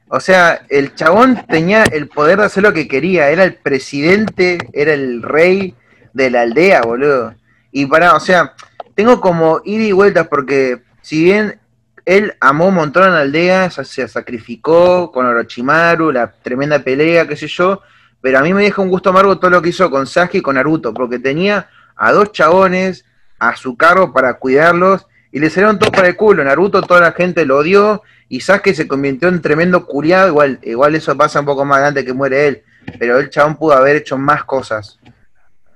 [0.08, 4.58] O sea, el chabón tenía el poder de hacer lo que quería, era el presidente,
[4.72, 5.76] era el rey
[6.12, 7.32] de la aldea, boludo.
[7.70, 8.52] Y para, o sea,
[8.96, 11.60] tengo como ida y vueltas porque si bien
[12.04, 17.28] él amó un montón a la aldea, se, se sacrificó con Orochimaru, la tremenda pelea,
[17.28, 17.80] qué sé yo,
[18.26, 20.42] pero a mí me deja un gusto amargo todo lo que hizo con Sasuke y
[20.42, 23.04] con Naruto, porque tenía a dos chabones
[23.38, 26.42] a su cargo para cuidarlos y le salieron todos para el culo.
[26.42, 30.96] Naruto toda la gente lo odió y Sasuke se convirtió en tremendo curiado, igual, igual
[30.96, 32.62] eso pasa un poco más adelante que muere él,
[32.98, 34.98] pero el chabón pudo haber hecho más cosas,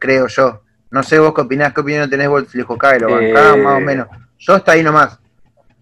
[0.00, 0.62] creo yo.
[0.90, 3.62] No sé vos qué opinás, qué opinión tenés vos del Hokage, lo bancás Eh.
[3.62, 4.08] más o menos.
[4.40, 5.20] Yo hasta ahí nomás,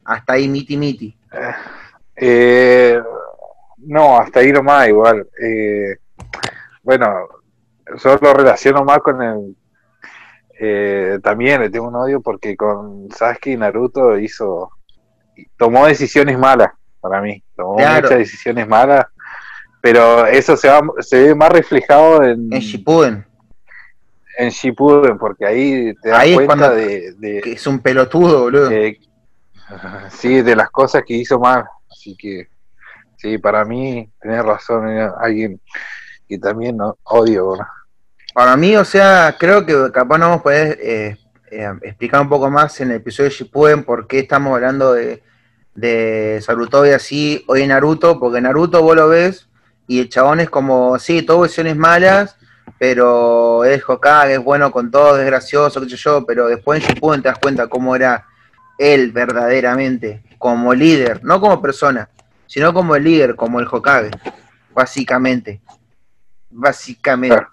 [0.04, 1.16] hasta ahí miti miti.
[2.14, 3.00] Eh,
[3.78, 5.26] no, hasta ahí nomás igual.
[5.42, 5.96] Eh,
[6.88, 7.28] bueno,
[8.02, 9.54] yo lo relaciono más con el...
[10.58, 14.70] eh, también le tengo un odio porque con Sasuke y Naruto hizo...
[15.58, 17.42] Tomó decisiones malas para mí.
[17.54, 18.02] Tomó Claro.
[18.04, 19.04] muchas decisiones malas.
[19.82, 23.24] Pero eso se, va, se ve más reflejado en, En Shippuden,
[24.38, 27.78] en Shippuden, porque ahí te das Ahí es cuenta cuando- de, de- que es un
[27.80, 28.70] pelotudo, boludo.
[28.70, 28.98] eh,
[30.10, 31.64] sí, de las cosas que hizo mal.
[31.90, 32.48] Así que,
[33.18, 35.60] sí, para mí, tenés razón, era alguien
[36.28, 37.56] que también odio.
[38.34, 41.16] Para mí, o sea, creo que capaz no vamos a poder eh,
[41.50, 45.22] eh, explicar un poco más en el episodio de Shippuden por qué estamos hablando de,
[45.74, 49.48] de Sarutobi así hoy en Naruto, porque Naruto vos lo ves
[49.86, 52.36] y el chabón es como, sí, todo versiones malas,
[52.78, 56.88] pero es Hokage, es bueno con todo, es gracioso, qué sé yo, pero después en
[56.88, 58.26] Shippuden te das cuenta cómo era
[58.76, 62.10] él verdaderamente, como líder, no como persona,
[62.46, 64.10] sino como el líder, como el Hokage,
[64.74, 65.60] básicamente.
[66.50, 67.36] Básicamente.
[67.36, 67.52] Claro.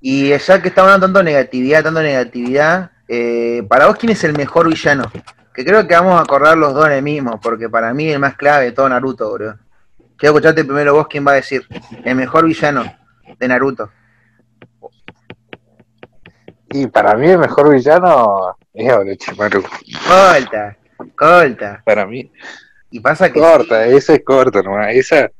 [0.00, 4.36] Y ya que estamos tanto de negatividad, tanto negatividad, eh, para vos, ¿quién es el
[4.36, 5.10] mejor villano?
[5.54, 8.18] Que creo que vamos a acordar los dos en el mismo, porque para mí el
[8.18, 9.54] más clave de todo Naruto, bro.
[10.16, 11.66] Quiero escucharte primero vos, ¿quién va a decir?
[12.04, 12.84] El mejor villano
[13.38, 13.90] de Naruto.
[16.70, 19.62] Y para mí el mejor villano es Orochimaru.
[20.08, 20.76] Corta,
[21.14, 21.82] corta.
[21.84, 22.32] Para mí,
[22.90, 24.88] Y pasa que corta, esa es corta nomás.
[24.94, 25.30] Esa,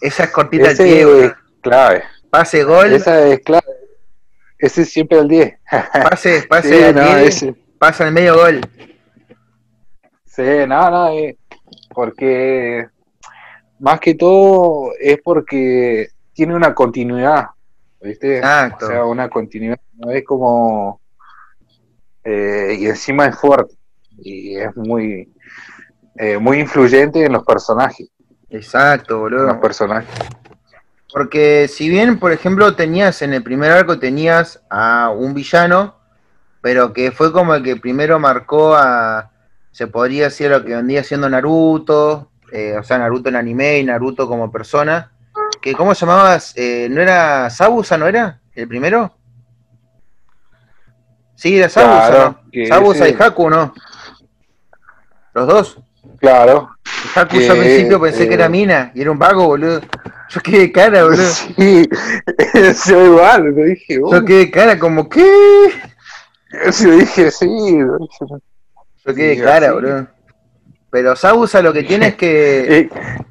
[0.00, 2.04] esa es cortita pie, es clave.
[2.30, 3.64] Pase gol, Esa es clave.
[4.58, 5.54] Ese es siempre el 10.
[6.10, 8.60] pase, pase Sí, al no, 10, ese- pasa al medio gol.
[10.24, 11.36] Sí, no, no, eh,
[11.94, 12.86] porque
[13.80, 17.46] más que todo es porque tiene una continuidad,
[18.00, 18.38] ¿viste?
[18.38, 18.86] Exacto.
[18.86, 21.00] O sea, una continuidad, no es como...
[22.24, 23.74] eh, y encima es fuerte,
[24.18, 25.32] y es muy,
[26.16, 28.08] eh, muy influyente en los personajes,
[28.50, 29.46] Exacto, en boludo.
[29.46, 30.08] los personajes.
[31.12, 35.96] Porque si bien, por ejemplo, tenías en el primer arco tenías a un villano,
[36.60, 39.30] pero que fue como el que primero marcó a,
[39.70, 43.84] se podría decir lo que vendía siendo Naruto, eh, o sea, Naruto en anime y
[43.84, 45.12] Naruto como persona,
[45.62, 46.52] que ¿cómo llamabas?
[46.56, 48.40] Eh, ¿No era Sabusa, no era?
[48.54, 49.14] ¿El primero?
[51.36, 53.72] Sí, era Sabusa, Claro, Sabusa ese- y Haku, ¿no?
[55.34, 55.78] Los dos.
[56.18, 56.70] Claro,
[57.14, 59.80] Haku Que, yo al principio pensé eh, que era Mina y era un vago, boludo.
[60.30, 61.22] Yo quedé cara, boludo.
[61.56, 61.88] sí,
[62.88, 65.24] yo igual, lo dije, Yo "Uh", quedé cara como, ¿qué?
[66.52, 68.26] yo dije, sí, dije,
[69.04, 70.06] Yo quedé Sí, cara, boludo.
[70.90, 72.88] Pero Sabusa lo que tiene es que.
[73.00, 73.24] Eh,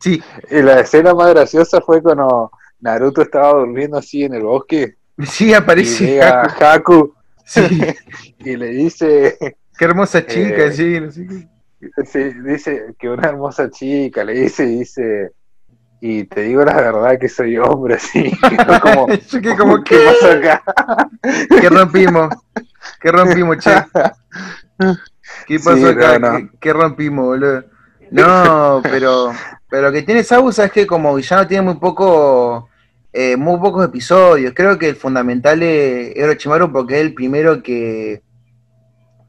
[0.00, 4.96] Sí, Y la escena más graciosa fue cuando Naruto estaba durmiendo así en el bosque
[5.22, 6.62] sí y aparece llega Haku.
[6.64, 7.14] Haku
[7.46, 7.86] Sí,
[8.40, 9.38] y le dice,
[9.78, 11.48] qué hermosa chica, Eh, sí, no sé qué.
[12.06, 15.32] Sí, dice que una hermosa chica le dice, dice,
[16.00, 18.32] y te digo la verdad que soy hombre, así.
[18.82, 19.06] como,
[19.42, 20.04] que como, ¿qué ¿qué?
[20.04, 20.62] pasa acá?
[21.60, 22.34] ¿Qué rompimos?
[23.00, 23.70] ¿Qué rompimos, che?
[25.46, 26.18] ¿Qué pasó Sí, acá?
[26.18, 26.38] no, no.
[26.38, 27.64] ¿Qué, qué rompimos, boludo?
[28.10, 29.32] No, pero,
[29.68, 32.68] pero lo que tiene Sausa es que como villano tiene muy poco,
[33.12, 34.52] eh, muy pocos episodios.
[34.54, 38.22] Creo que el fundamental es es Orochimaru porque es el primero que,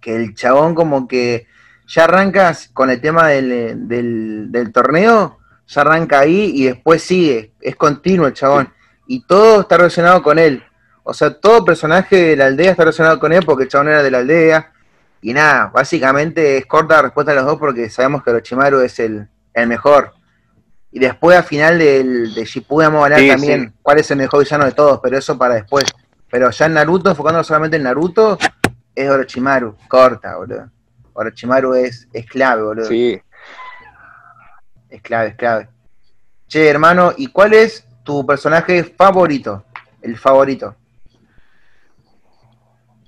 [0.01, 1.47] que el chabón como que
[1.87, 7.53] ya arrancas con el tema del, del, del torneo, ya arranca ahí y después sigue,
[7.61, 8.71] es continuo el chabón.
[9.07, 10.63] Y todo está relacionado con él.
[11.03, 14.01] O sea, todo personaje de la aldea está relacionado con él porque el chabón era
[14.01, 14.71] de la aldea.
[15.21, 18.99] Y nada, básicamente es corta la respuesta a los dos porque sabemos que Orochimaru es
[18.99, 20.13] el, el mejor.
[20.91, 23.79] Y después al final del, de Shippuden vamos a hablar Sí, también sí.
[23.81, 25.85] cuál es el mejor villano de todos, pero eso para después.
[26.29, 28.37] Pero ya en Naruto, enfocándonos solamente en Naruto,
[28.95, 30.69] es Orochimaru, corta, boludo.
[31.15, 32.85] Orochimaru es, es clave, boludo.
[32.87, 33.19] Sí,
[34.89, 35.69] Es clave, es clave.
[36.47, 39.65] Che, hermano, ¿y cuál es tu personaje favorito?
[40.01, 40.75] El favorito.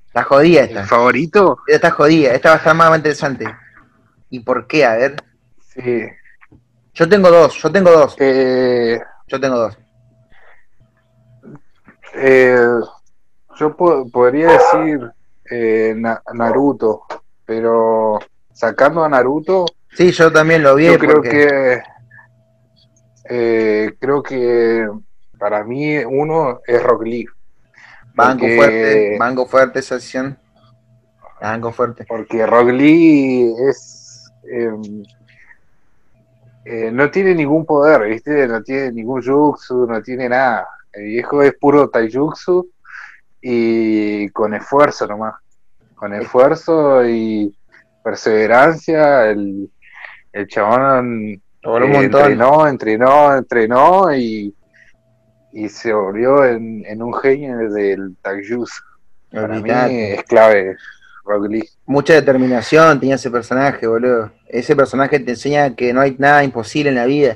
[0.08, 0.84] Está jodida el esta.
[0.86, 3.46] favorito, Esta está jodida, esta va a estar más interesante.
[4.30, 4.84] ¿Y por qué?
[4.86, 5.16] A ver.
[5.60, 6.04] sí.
[6.94, 9.78] Yo tengo dos, yo tengo dos, Eh, yo tengo dos.
[12.16, 12.58] eh,
[13.60, 15.12] yo po- podría decir
[15.52, 17.04] eh, Na- Naruto,
[17.48, 18.20] pero
[18.54, 21.82] sacando a Naruto, Sí, yo también lo vi yo creo porque que
[23.30, 24.88] eh, creo que
[25.40, 27.26] para mí uno es Rock Lee.
[28.14, 30.38] banco porque- fuerte, banco fuerte esa sesión.
[31.42, 32.06] Banco fuerte.
[32.08, 34.70] porque Rock Lee es eh,
[36.66, 38.48] eh, no tiene ningún poder, ¿viste?
[38.48, 40.68] No tiene ningún jutsu, no tiene nada.
[40.92, 42.70] El viejo es puro taijutsu
[43.42, 45.36] y con esfuerzo nomás.
[45.98, 47.54] Con esfuerzo y
[48.04, 49.70] perseverancia, el,
[50.32, 52.22] el chabón Logró un eh, montón.
[52.22, 54.56] entrenó, entrenó, entrenó y,
[55.52, 58.82] y se volvió en, en un genio del taijutsu.
[59.32, 60.78] Para mí es clave
[61.26, 61.70] Rock Lee.
[61.86, 64.32] Mucha determinación tenía ese personaje, boludo.
[64.48, 67.36] Ese personaje te enseña que no hay nada imposible en la vida.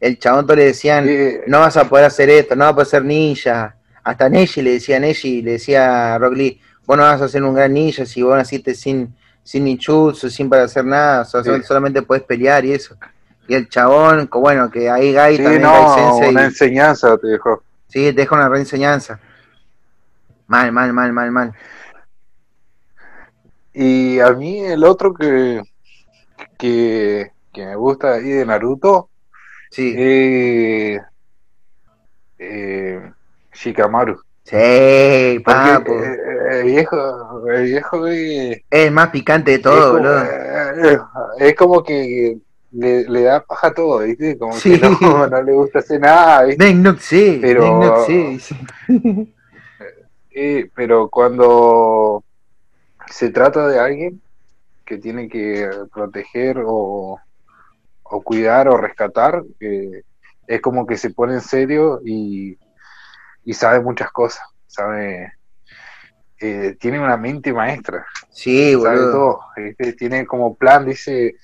[0.00, 1.06] El chabón todos le decían,
[1.46, 3.76] no vas a poder hacer esto, no vas a poder ser ninja.
[4.02, 7.28] Hasta Neji le decía a Neji, le decía a Rock Lee, vos no vas a
[7.28, 11.24] ser un gran ninja si vos naciste sin, sin ninjutsu, sin para hacer nada, o
[11.24, 11.62] sea, Sí.
[11.62, 12.96] solamente podés pelear y eso.
[13.48, 17.62] Y el chabón, bueno, que ahí Gai Sí, también, no, Gai una enseñanza te dejó.
[17.88, 19.20] sí, te deja una reenseñanza.
[20.48, 21.54] Mal, mal, mal, mal, mal.
[23.72, 25.62] Y a mí el otro que,
[26.58, 29.10] que, que me gusta ahí de Naruto
[29.70, 30.98] Sí, eh,
[33.52, 34.22] Shikamaru.
[34.48, 35.92] Sí, papo.
[35.92, 36.18] eh,
[36.52, 40.22] el viejo, el viejo eh, Es más picante de es, todo, como, boludo.
[40.24, 40.98] eh,
[41.40, 42.38] es como que
[42.72, 44.36] le, le da paja a todo, ¿viste?
[44.38, 44.78] Como Sí.
[44.80, 46.64] que no, no le gusta hacer nada, ¿viste?
[46.64, 48.38] Dengnok sí, Pero- sí.
[50.38, 52.22] Eh, pero cuando
[53.10, 54.20] se trata de alguien
[54.84, 57.18] que tiene que proteger o,
[58.02, 60.02] o cuidar o rescatar, eh,
[60.46, 62.58] es como que se pone en serio y,
[63.46, 65.32] y sabe muchas cosas, sabe,
[66.40, 69.10] eh, tiene una mente maestra, Sí, sabe boludo.
[69.12, 69.92] todo, ¿viste?
[69.94, 71.36] tiene como plan, dice,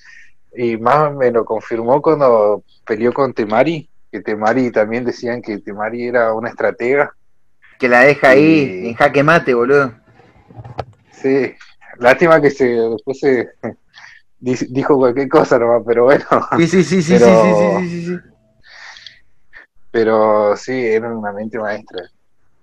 [0.55, 6.07] y más me lo confirmó cuando peleó con Temari, que Temari también decían que Temari
[6.07, 7.11] era una estratega.
[7.79, 9.95] Que la deja ahí en jaque mate, boludo.
[11.11, 11.53] Sí,
[11.97, 13.49] lástima que se después se
[14.39, 16.25] di- dijo cualquier cosa nomás, pero bueno,
[16.57, 18.32] Sí, sí, sí, sí, Pero- sí, sí, sí, sí, sí.
[19.93, 22.09] Pero sí, era una mente maestra.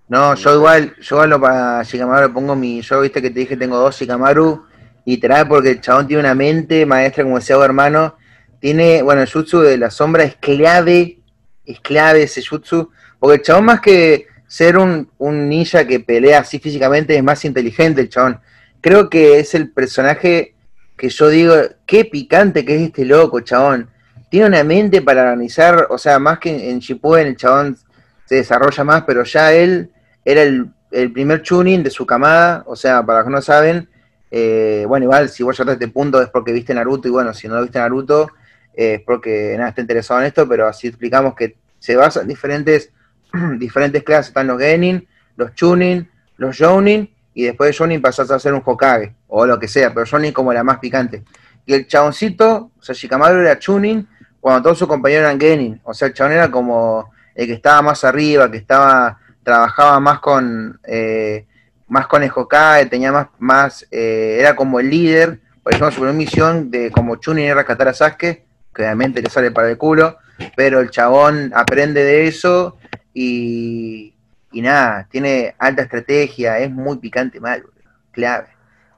[0.08, 3.38] No, yo igual, yo igual lo para Shikamaru le pongo mi, yo viste que te
[3.38, 4.66] dije tengo dos Shikamaru,
[5.04, 8.16] literal porque el chabón tiene una mente maestra, como decía hermano,
[8.58, 11.20] tiene, bueno, el jutsu de la sombra es clave,
[11.64, 12.90] es clave ese jutsu,
[13.20, 17.44] porque el chabón más que ser un, un ninja que pelea así físicamente es más
[17.44, 18.40] inteligente el chabón.
[18.80, 20.56] Creo que es el personaje
[20.96, 21.54] que yo digo,
[21.86, 23.88] qué picante que es este loco, chabón.
[24.30, 27.76] Tiene una mente para organizar, o sea, más que en Shippuden el chabón
[28.24, 29.90] se desarrolla más, pero ya él
[30.24, 30.70] era el,
[31.12, 33.88] primer tuning de su camada, o sea, para los que no saben,
[34.30, 37.34] eh, bueno, igual si vos llegaste a este punto es porque viste Naruto, y bueno,
[37.34, 38.30] si no viste Naruto
[38.74, 42.28] eh, es porque nada, está interesado en esto, pero así explicamos que se basa en
[42.28, 42.92] diferentes,
[43.58, 48.38] diferentes clases, están los Genin, los Chunin, los Jounin, y después de Jounin pasás a
[48.38, 51.24] ser un Hokage, o lo que sea, pero Jounin como la más picante.
[51.66, 54.06] Y el chaboncito, o sea, Shikamaru era Chunin,
[54.40, 57.82] cuando todos sus compañeros eran Genin, o sea, el chabón era como el que estaba
[57.82, 61.46] más arriba, que estaba, trabajaba más con, eh,
[61.88, 66.12] más con el Hokage, tenía más, más eh, era como el líder, por ejemplo, su
[66.14, 70.16] misión de como Chunin es rescatar a Sasuke, que obviamente le sale para el culo,
[70.56, 72.78] pero el chabón aprende de eso
[73.12, 74.14] y,
[74.52, 78.46] y nada, tiene alta estrategia, es muy picante mal, boludo, clave.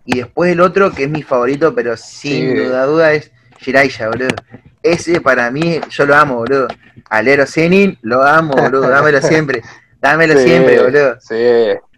[0.04, 2.54] Y después el otro, que es mi favorito, pero sin Sí.
[2.54, 4.34] duda duda, es Jiraiya, boludo.
[4.82, 6.68] Ese para mí, yo lo amo, boludo.
[7.08, 9.62] Alero Zenin, lo amo, boludo, dámelo siempre.
[10.00, 11.20] Dámelo Sí, siempre, boludo.
[11.20, 11.34] Sí,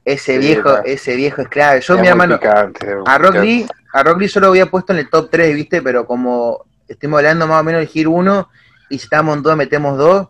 [0.05, 0.83] Ese Sí, viejo, claro.
[0.85, 1.81] ese viejo es clave.
[1.81, 3.37] Yo, es mi hermano, picante, a Rock.
[3.37, 5.81] Lee, a Rock Lee yo lo había puesto en el top 3, ¿viste?
[5.83, 8.49] Pero como estuvimos hablando más o menos del Gir 1
[8.91, 10.29] y si estábamos en dos, metemos dos.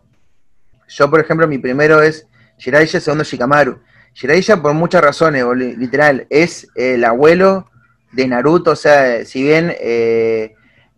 [0.89, 2.27] Yo, por ejemplo, mi primero es
[2.59, 3.81] Jiraiya, segundo Shikamaru.
[4.13, 6.27] Jiraiya por muchas razones, boludo, literal.
[6.31, 7.69] Es el abuelo
[8.13, 10.55] de Naruto, o sea, si bien eh,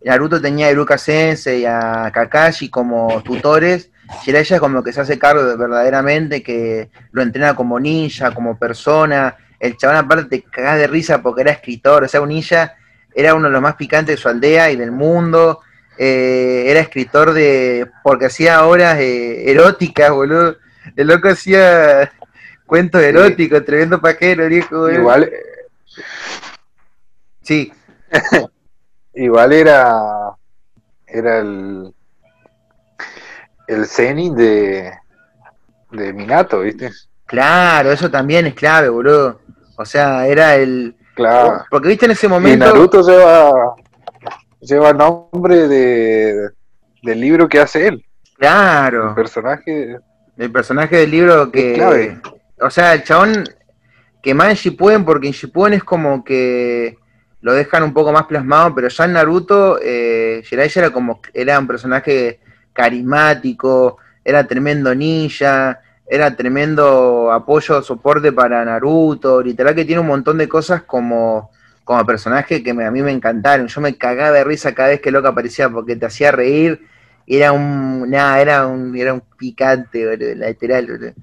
[0.07, 3.89] Naruto tenía a Iruka Sensei y a Kakashi como tutores,
[4.23, 9.35] Jiraiya como que se hace cargo de verdaderamente, que lo entrena como ninja, como persona.
[9.59, 12.75] El chabón aparte te cagás de risa porque era escritor, o sea, un ninja
[13.13, 15.61] era uno de los más picantes de su aldea y del mundo.
[15.97, 17.89] Eh, era escritor de.
[18.03, 20.57] porque hacía obras eh, eróticas, boludo.
[20.95, 22.11] El loco hacía
[22.65, 24.89] cuentos eróticos, tremendo paquero, viejo.
[24.89, 25.31] Igual,
[27.41, 27.71] Sí,
[29.17, 30.01] igual era
[31.05, 31.93] era el
[33.67, 34.91] el Zenin de
[35.91, 36.91] de Minato, ¿viste?
[37.25, 39.39] claro, eso también es clave, boludo.
[39.77, 40.95] O sea, era el.
[41.15, 41.65] Claro.
[41.69, 42.65] Porque viste en ese Y momento.
[42.65, 43.75] Naruto lleva
[44.59, 46.49] lleva nombre de
[47.03, 48.05] del libro que hace él,
[48.37, 49.09] Claro.
[49.09, 49.97] el personaje.
[50.37, 51.71] El personaje del libro que.
[51.71, 52.21] Es clave.
[52.59, 53.43] O sea, el chabón
[54.21, 56.96] que más en Shippuden, porque en Shippuden es como que
[57.41, 61.21] lo dejan un poco más plasmado, pero ya en Naruto, eh, era como.
[61.33, 62.39] Era un personaje
[62.73, 69.41] carismático, era tremendo ninja, era tremendo apoyo, soporte para Naruto.
[69.41, 71.51] Literal que tiene un montón de cosas como.
[71.83, 73.67] Como personaje que me- a mí me encantaron.
[73.67, 76.81] Yo me cagaba de risa cada vez que loco aparecía porque te hacía reír
[77.25, 81.13] era un nada, era un era un picante, boludo.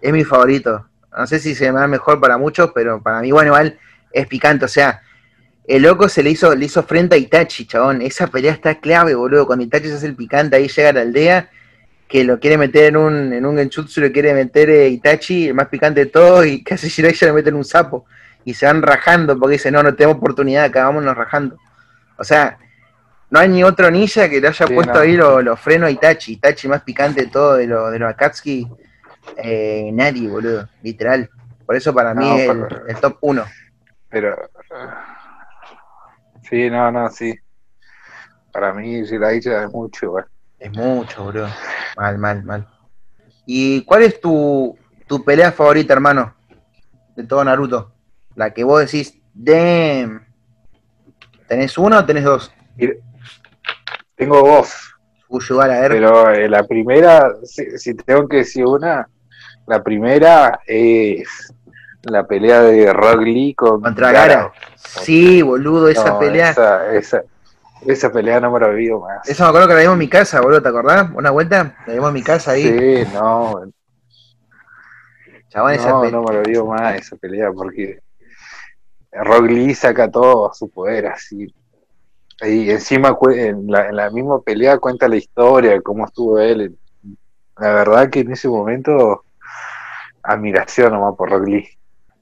[0.00, 0.86] Es mi favorito.
[1.16, 3.78] No sé si se da mejor para muchos, pero para mí, bueno, igual
[4.12, 4.64] es picante.
[4.64, 5.02] O sea,
[5.70, 8.02] el loco se le hizo, le hizo frente a Itachi, chabón.
[8.02, 9.46] Esa pelea está clave, boludo.
[9.46, 11.48] Cuando Itachi se hace el picante, ahí llega a la aldea,
[12.08, 15.54] que lo quiere meter en un, en un genjutsu, lo quiere meter eh, Itachi, el
[15.54, 18.04] más picante de todos, y casi Jiraiya le mete en un sapo.
[18.44, 21.56] Y se van rajando porque dice, no, no tenemos oportunidad, acá vámonos rajando.
[22.16, 22.58] O sea,
[23.30, 25.00] no hay ni otro ninja que le haya Sí, puesto no.
[25.00, 26.32] ahí los frenos a Itachi.
[26.32, 28.66] Itachi más picante de todo de los de los Akatsuki.
[29.36, 30.68] Eh, nadie, boludo.
[30.82, 31.30] Literal.
[31.64, 33.44] Por eso para mí es el, el top 1.
[34.08, 34.36] Pero
[36.50, 37.34] sí, no, no, sí.
[38.52, 40.26] Para mí Jiraiya es mucho igual.
[40.58, 41.48] Es mucho, boludo.
[41.96, 42.68] Mal, mal, mal.
[43.46, 46.34] ¿Y cuál es tu, tu pelea favorita, hermano?
[47.16, 47.92] De todo Naruto.
[48.34, 50.26] La que vos decís, damn.
[51.46, 52.52] ¿Tenés una o tenés dos?
[54.16, 54.90] Tengo dos,
[55.62, 55.90] a ver.
[55.90, 59.08] pero eh, la primera, si, si tengo que decir una,
[59.66, 61.54] la primera es
[62.02, 64.52] la pelea de Rock Lee con Contra Gara.
[64.76, 66.50] Sí, boludo, esa No, pelea.
[66.50, 67.24] Esa, Esa, esa,
[67.86, 69.26] esa pelea no me la olvido más.
[69.38, 71.10] me acuerdo que la vimos en mi casa, boludo, ¿te acordás?
[71.14, 72.62] Una vuelta, la vimos en mi casa ahí.
[72.62, 73.62] Sí, no,
[75.48, 76.16] Chabón, esa no, pelea.
[76.16, 78.00] no me lo olvido más esa pelea porque
[79.12, 81.52] Rock Lee saca todo su poder así.
[82.42, 86.78] Y encima en la, en la misma pelea cuenta la historia cómo estuvo él.
[87.58, 89.24] La verdad que en ese momento
[90.22, 91.68] admiración nomás por Rock Lee.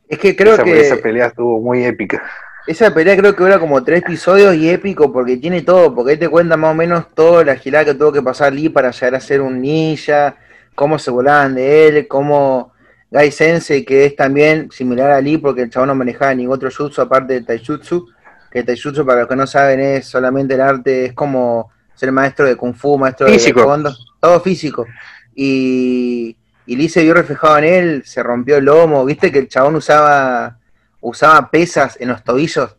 [0.09, 2.23] Es que creo esa, que esa pelea estuvo muy épica.
[2.67, 6.19] esa pelea creo que dura como tres episodios y épico porque tiene todo, porque ahí
[6.19, 9.15] te cuenta más o menos toda la girada que tuvo que pasar Lee para llegar
[9.15, 10.37] a ser un ninja,
[10.75, 12.73] cómo se volaban de él, cómo
[13.11, 16.71] Gai Sensei, que es también similar a Lee porque el chabón no manejaba ningún otro
[16.71, 18.07] jutsu aparte del taijutsu,
[18.51, 22.13] que el taijutsu para los que no saben es solamente el arte, es como ser
[22.13, 23.61] maestro de kung fu, maestro Físico.
[23.61, 24.87] de taekwondo, todo físico.
[25.35, 26.37] Y,
[26.69, 29.75] y Lee se vio reflejado en él, se rompió el lomo, viste que el chabón
[29.77, 30.59] usaba,
[31.01, 32.77] usaba pesas en los tobillos,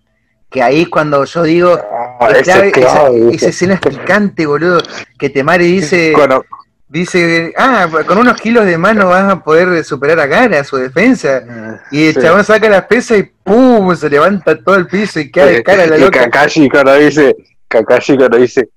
[0.47, 1.80] que ahí cuando yo digo,
[2.21, 4.80] Ah, es ese clave, es clave, esa, escena es picante, boludo,
[5.17, 6.13] que Temari dice,
[6.88, 10.77] dice, ah, con unos kilos de más no vas a poder superar a Gara, su
[10.77, 11.42] defensa.
[11.90, 12.21] Y el Sí.
[12.21, 13.96] chabón saca las pesas y ¡pum!
[13.96, 16.19] se levanta todo el piso y cae de cara a la y loca.
[16.29, 17.35] Kakashi cuando dice,
[17.67, 18.69] Kakashi cuando dice,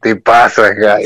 [0.00, 1.04] te pasas, Gai.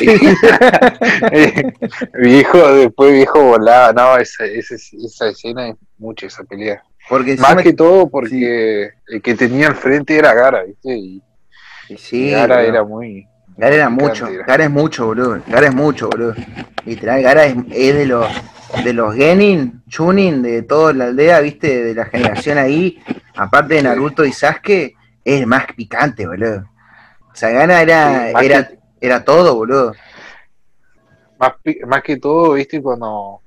[2.18, 6.82] viejo, después viejo volaba, no, esa, esa, esa escena es mucho esa pelea.
[7.09, 10.95] Porque Más que todo porque el que tenía al frente era Gara, ¿viste?
[10.97, 11.22] Y,
[11.97, 13.26] sí, Gara era muy.
[13.57, 14.45] Gara era mucho, era.
[14.47, 15.43] Gara es mucho, boludo.
[15.49, 16.34] Gara es mucho, boludo.
[16.84, 18.26] Literal, Gara es, es de los
[18.84, 23.03] de los Genin, Chunin, de toda la aldea, viste, de la generación ahí,
[23.34, 26.64] aparte de Naruto y Sasuke, es más picante, boludo.
[27.43, 29.94] Era, Sí, más era, que- era todo, boludo.
[31.38, 31.53] Más,
[31.86, 33.40] más que todo, viste, cuando,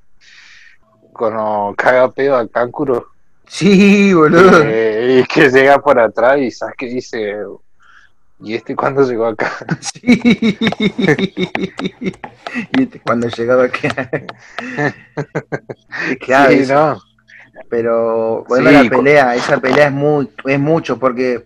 [1.14, 3.08] cuando caga pedo al cáncuro.
[3.48, 4.64] Sí, boludo.
[4.66, 7.36] eh, y que llega por atrás y sabes que dice,
[8.40, 9.52] ¿y este cuándo llegó acá?
[9.82, 10.58] Sí.
[12.72, 14.10] y este, cuando llegaba acá.
[16.20, 17.00] claro, Sí, no.
[17.70, 21.46] Pero bueno, Sí, la pelea, esa pelea es muy, es mucho, porque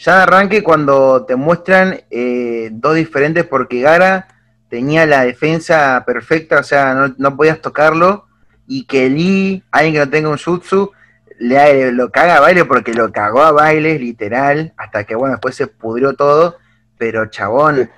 [0.00, 4.28] ya de arranque cuando te muestran eh, dos diferentes, porque Gara
[4.70, 8.24] tenía la defensa perfecta, o sea, no, no podías tocarlo,
[8.66, 10.92] y que Lee, alguien que no tenga un jutsu,
[11.38, 15.54] le, lo caga a baile porque lo cagó a baile, literal, hasta que bueno, después
[15.54, 16.56] se pudrió todo,
[16.96, 17.90] pero chabón,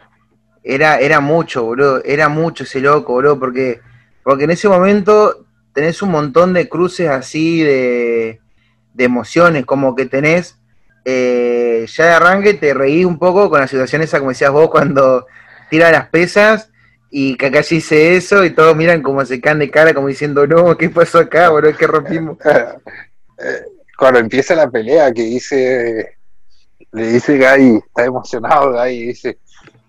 [0.65, 3.81] era, era mucho, boludo, era mucho ese loco, boludo, porque,
[4.25, 8.41] porque en ese momento tenés un montón de cruces así de,
[8.93, 10.59] de emociones, como que tenés,
[11.05, 14.71] eh, ya de arranque te reí un poco con la situación esa, como decías vos,
[14.71, 15.27] cuando
[15.71, 16.71] tira las pesas
[17.11, 20.77] y Kakashi dice eso y todos miran como se caen de cara, como diciendo, no,
[20.79, 21.77] ¿qué pasó acá, boludo?
[21.77, 22.39] ¿Qué rompimos?
[23.39, 23.63] Eh,
[23.99, 26.17] Cuando empieza la pelea, que dice,
[26.93, 29.39] le dice Gai, está emocionado Gai, y dice,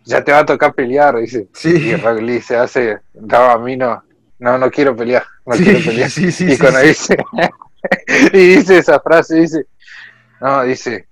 [0.06, 1.48] ya te va a tocar pelear, dice.
[1.54, 4.04] Y Sí, Rock Lee se hace, no, a mí no,
[4.40, 6.10] no, no quiero pelear, no sí, quiero pelear.
[6.10, 7.16] sí, sí, y cuando dice,
[8.34, 9.66] y dice esa frase, dice,
[10.44, 11.08] no, dice,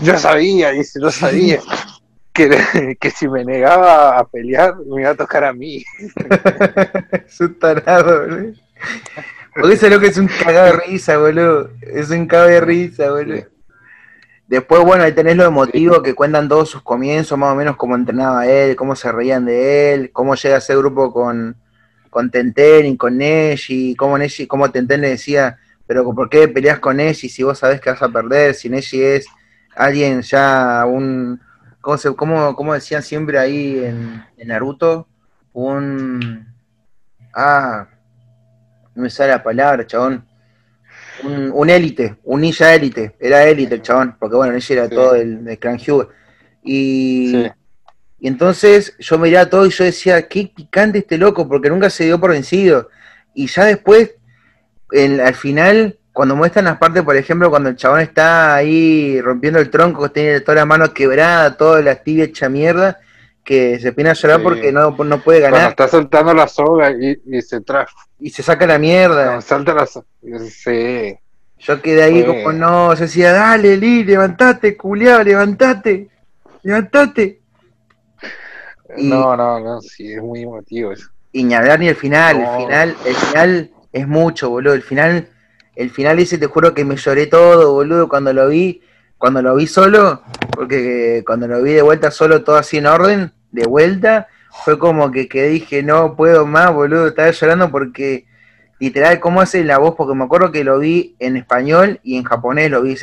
[0.00, 1.60] yo sabía, dice, yo sabía
[2.32, 5.84] que, que si me negaba a pelear, me iba a tocar a mí.
[7.26, 8.54] es un tarado, boludo.
[9.54, 11.70] Porque ese loco es un cagado de risa, boludo.
[11.80, 13.46] Es un cagado de risa, boludo.
[14.48, 17.94] Después, bueno, ahí tenés lo emotivo que cuentan todos sus comienzos, más o menos cómo
[17.94, 21.56] entrenaba él, cómo se reían de él, cómo llega a ser grupo con,
[22.10, 25.58] con Tenten y con Neji, cómo Neji, cómo Tenten le decía,
[25.92, 28.54] pero ¿por qué peleas con Neji si vos sabés que vas a perder?
[28.54, 29.26] Si Neji es
[29.76, 31.38] alguien ya, un,
[31.82, 35.06] ¿cómo, se, cómo, cómo decían siempre ahí en, en Naruto?
[35.52, 36.46] Un,
[37.34, 37.86] ah,
[38.94, 40.26] no me sale la palabra, chabón
[41.24, 44.94] un, un élite, un ninja élite, era élite el chabón, porque bueno, ella era Sí.
[44.94, 46.08] todo el, del clan Hugh.
[46.64, 47.50] Y, Sí.
[48.20, 52.04] y entonces yo miraba todo y yo decía, qué picante este loco, porque nunca se
[52.04, 52.88] dio por vencido.
[53.34, 54.14] Y ya después,
[54.92, 59.58] en- al final, cuando muestran las partes, por ejemplo, cuando el chabón está ahí rompiendo
[59.58, 63.00] el tronco, que tiene todas las manos quebradas, toda la tibia hecha mierda,
[63.44, 64.44] que se pina a llorar Sí.
[64.44, 67.86] porque no, no puede Cuando ganar está soltando la soga y, y se trae,
[68.20, 69.24] y se saca la mierda.
[69.24, 70.06] cuando salta la soga,
[70.48, 71.16] sí.
[71.58, 76.08] Yo quedé ahí como, no, yo decía, dale, Lee, levantate, culiao, levantate,
[76.62, 77.40] levantate.
[78.96, 81.08] Y- No, no, no, sí, es muy emotivo eso.
[81.32, 82.54] Y ni hablar ni el final, No.
[82.56, 84.74] el final, el final es mucho, boludo.
[84.74, 85.28] El final,
[85.76, 88.82] el final ese te juro que me lloré todo, boludo, cuando lo vi,
[89.18, 93.32] cuando lo vi solo, porque cuando lo vi de vuelta solo, todo así en orden,
[93.50, 94.28] de vuelta,
[94.64, 98.26] fue como que, que dije, no puedo más, boludo, estaba llorando porque
[98.78, 99.94] literal, ¿cómo hace la voz?
[99.94, 102.96] Porque me acuerdo que lo vi en español y en japonés lo vi,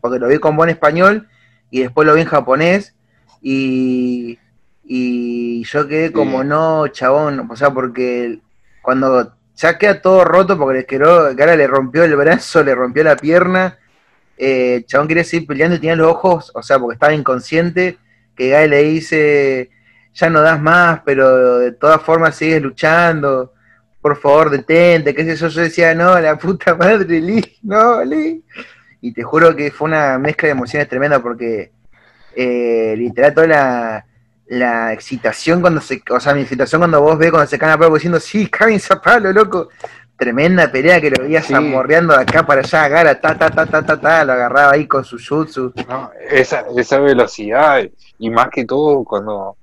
[0.00, 1.28] porque lo vi con voz en español
[1.72, 2.94] y después lo vi en japonés
[3.42, 4.38] y,
[4.84, 6.48] y yo quedé como, Sí.
[6.48, 8.38] no, chabón, o sea, porque
[8.80, 13.02] cuando ya queda todo roto porque le quedó, Gara le rompió el brazo, le rompió
[13.02, 13.76] la pierna,
[14.36, 17.98] eh, el chabón quería seguir peleando y tenía los ojos, o sea, porque estaba inconsciente,
[18.36, 19.70] que Guy le dice,
[20.14, 23.52] ya no das más, pero de todas formas sigues luchando,
[24.00, 28.44] por favor detente, qué sé yo, yo decía, no, la puta madre, Lee, no, Lee.
[29.00, 31.72] Y te juro que fue una mezcla de emociones tremenda porque
[32.36, 34.06] eh, literal toda la,
[34.48, 37.78] la excitación cuando se, o sea, mi excitación cuando vos ves cuando se caen a
[37.78, 39.68] palo diciendo, sí, cáguense a palo, loco.
[40.16, 41.52] Tremenda pelea que lo veías Sí.
[41.52, 44.86] zamorreando de acá para allá, Gara, ta, ta, ta, ta, ta, ta, lo agarraba ahí
[44.86, 45.72] con su jutsu.
[45.88, 47.82] No, esa, esa velocidad
[48.18, 49.56] y más que todo cuando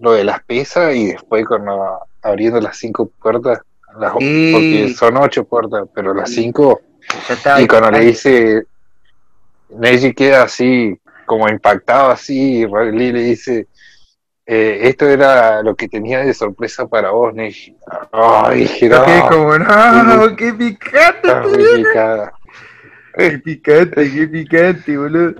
[0.00, 3.58] lo de las pesas y después cuando abriendo las cinco puertas,
[4.00, 4.50] las, Sí.
[4.52, 6.80] porque son ocho puertas, pero las cinco,
[7.58, 8.62] y cuando le dice,
[9.70, 13.66] Neji queda así, como impactado así, y Lee le dice,
[14.50, 17.76] eh, esto era lo que tenía de sorpresa para vos, Neji.
[18.10, 21.28] Ay, no, quedé como, no, qué picante,
[21.76, 22.32] picada.
[23.14, 25.34] qué picante, qué picante, boludo.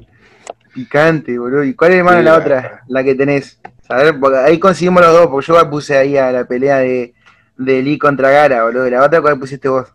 [0.74, 1.64] Picante, boludo.
[1.64, 2.82] ¿Y cuál es, hermano, Sí, la otra?
[2.86, 3.58] La que tenés.
[3.88, 7.14] A ver, porque ahí conseguimos los dos, porque yo puse ahí a la pelea de,
[7.56, 8.88] de Lee contra Gara, boludo.
[8.88, 9.90] ¿Y la otra cuál pusiste vos?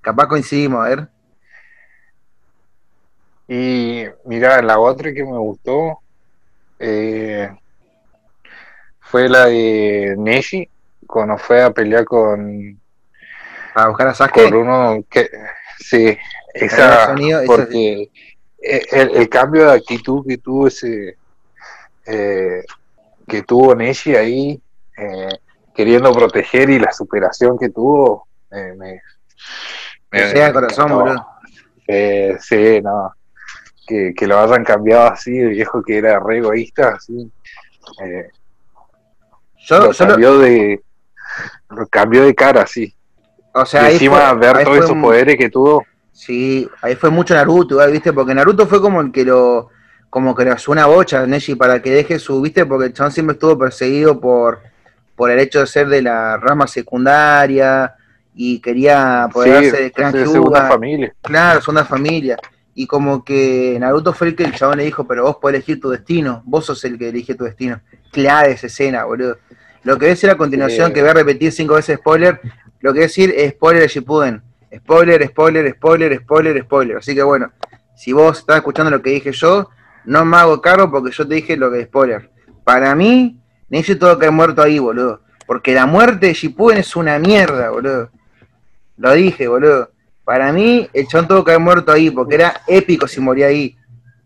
[0.00, 1.08] Capaz coincidimos, a ver.
[3.46, 6.01] Y mira, la otra que me gustó
[6.82, 7.48] eh,
[8.98, 10.68] fue la de Neji,
[11.06, 12.80] cuando fue a pelear con,
[13.72, 14.50] Para buscar a Sasuke.
[14.50, 15.30] con uno que,
[15.78, 16.18] sí,
[16.54, 18.10] esa, sonido, porque
[18.58, 21.16] eh, el, el cambio de actitud que tuvo ese
[22.06, 22.64] eh,
[23.28, 24.60] que tuvo Neshi ahí
[24.96, 25.28] eh,
[25.74, 29.00] queriendo proteger y la superación que tuvo eh, me,
[30.10, 31.26] Me al corazón, boludo.
[32.40, 33.14] Sí, no.
[33.92, 37.30] Que, que lo hayan cambiado así, el viejo que era re egoísta, así.
[38.02, 38.28] eh,
[39.66, 40.82] Yo, lo yo lo- cambió de
[41.70, 42.94] lo cambió de cara, sí.
[43.52, 45.84] o sea, y ahí encima fue- ver todos esos un- poderes que tuvo.
[46.10, 48.12] Sí, ahí fue mucho Naruto, ¿viste?
[48.14, 49.68] Porque Naruto fue como el que lo,
[50.08, 52.64] como que le ayudó una bocha a Neji para que deje su, ¿viste?
[52.64, 54.60] Porque el chabón siempre estuvo perseguido por,
[55.16, 57.94] por el hecho de ser de la rama secundaria
[58.34, 60.12] y quería apoderarse Sí, de Clan.
[61.20, 62.36] Claro, son una familia.
[62.74, 65.80] Y como que Naruto fue el que el chabón le dijo, pero vos podés elegir
[65.80, 67.80] tu destino, vos sos el que elige tu destino.
[68.10, 69.36] Clave esa escena, boludo.
[69.84, 70.94] Lo que voy a decir a continuación, Sí.
[70.94, 72.40] que voy a repetir cinco veces spoiler,
[72.80, 74.42] lo que voy a decir es spoiler de Shippuden.
[74.74, 76.96] Spoiler, spoiler, spoiler, spoiler, spoiler.
[76.96, 77.52] Así que bueno,
[77.94, 79.68] si vos estás escuchando lo que dije yo,
[80.06, 82.30] no me hago cargo porque yo te dije lo que es spoiler.
[82.64, 85.20] Para mí, Neji tuvo que haber muerto ahí, boludo.
[85.46, 88.10] Porque la muerte de Shippuden es una mierda, boludo.
[88.96, 89.90] Lo dije, boludo.
[90.24, 93.76] Para mí, el chabón tuvo que haber muerto ahí, porque era épico si moría ahí.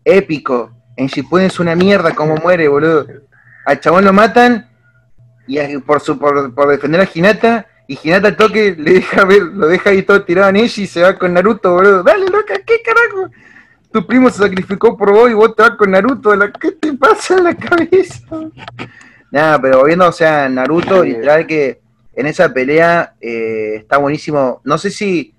[0.05, 0.71] Épico.
[0.95, 3.05] En Shippuden es una mierda como muere, boludo.
[3.65, 4.69] Al chabón lo matan
[5.47, 9.43] y por, su, por, por defender a Hinata, y Hinata al toque le deja ver,
[9.43, 12.03] lo deja ahí todo tirado a Neji y se va con Naruto, boludo.
[12.03, 13.31] Dale, loca, ¿qué carajo?
[13.91, 16.35] Tu primo se sacrificó por vos y vos te vas con Naruto.
[16.35, 18.19] la- ¿Qué te pasa en la cabeza?
[19.31, 21.79] Nada, pero volviendo, o sea, Naruto, literal que
[22.13, 24.61] en esa pelea eh, está buenísimo.
[24.65, 25.33] No sé si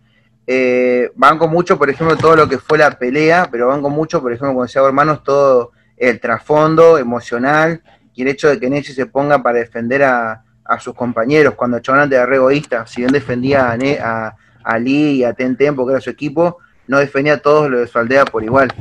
[0.51, 4.32] eh, banco mucho, por ejemplo, todo lo que fue la pelea, pero banco mucho, por
[4.32, 7.82] ejemplo, cuando decía hermanos, todo el trasfondo emocional
[8.14, 11.76] y el hecho de que Nechi se ponga para defender a, a sus compañeros cuando
[11.76, 14.34] antes era re egoísta, si bien defendía a, Ne- a,
[14.64, 17.86] a Lee y a Tenten porque era su equipo, no defendía a todos los de
[17.86, 18.72] su aldea por igual.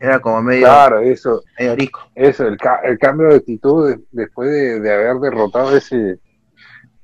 [0.00, 2.00] Era como medio, Claro, eso, medio arisco.
[2.14, 6.18] eso, el, ca- el cambio de actitud de- después de, de haber derrotado a ese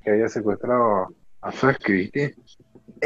[0.03, 1.09] que había secuestrado
[1.41, 2.35] a Sasuke, ¿viste?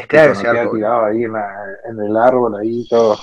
[0.01, 0.75] Es clave ese arco.
[0.77, 3.19] tirado ahí en, la- en el árbol, ahí todo.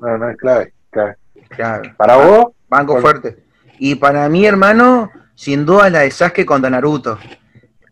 [0.00, 1.16] No, no es clave, clave.
[1.48, 1.92] Claro.
[1.96, 3.44] Para vos, Banco fuerte.
[3.78, 7.18] Y para mi hermano, sin duda la de Sasuke contra Naruto.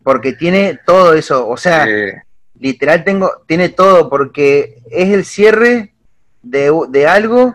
[0.03, 1.47] Porque tiene todo eso.
[1.49, 1.87] O sea,
[2.59, 5.93] literal tengo, tiene todo, porque es el cierre
[6.43, 7.55] de, de algo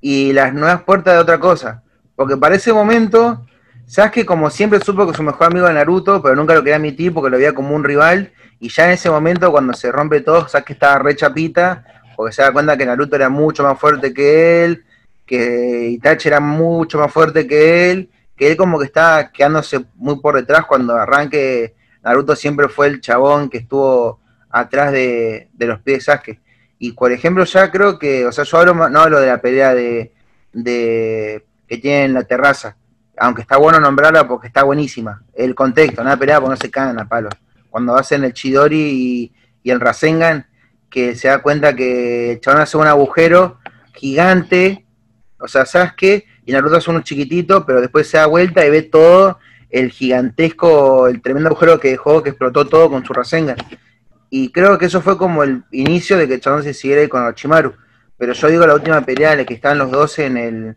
[0.00, 1.82] y las nuevas puertas de otra cosa.
[2.16, 3.46] Porque para ese momento,
[3.90, 7.12] Sasuke como siempre supo que su mejor amigo era Naruto, pero nunca lo quería admitir
[7.12, 8.32] porque lo veía como un rival.
[8.60, 11.84] Y ya en ese momento, cuando se rompe todo, Sasuke estaba re chapita,
[12.14, 14.84] porque se da cuenta que Naruto era mucho más fuerte que él,
[15.26, 20.20] que Itachi era mucho más fuerte que él, que él como que estaba quedándose muy
[20.20, 21.74] por detrás cuando arranque
[22.04, 24.20] Naruto siempre fue el chabón que estuvo
[24.50, 26.40] atrás de, de los pies de Sasuke.
[26.78, 29.74] Y por ejemplo, ya creo que, o sea, yo hablo, no hablo de la pelea
[29.74, 30.12] de,
[30.52, 32.76] de que tiene en la terraza,
[33.20, 35.22] aunque está bueno nombrarla porque está buenísima.
[35.34, 37.34] El contexto, nada pelea porque no se cagan a palos.
[37.68, 39.30] Cuando hacen el Chidori
[39.62, 40.46] y, el Rasengan,
[40.88, 43.58] que se da cuenta que el chabón hace un agujero
[43.94, 44.86] gigante,
[45.38, 48.82] o sea, Sasuke, y Naruto hace uno chiquitito, pero después se da vuelta y ve
[48.82, 53.58] todo el gigantesco, el tremendo agujero que dejó, que explotó todo con su Rasengan.
[54.30, 57.20] Y creo que eso fue como el inicio de que el chabón se siguiera con
[57.20, 57.74] Orochimaru.
[58.16, 60.76] Pero yo digo la última pelea en la que están los dos en el.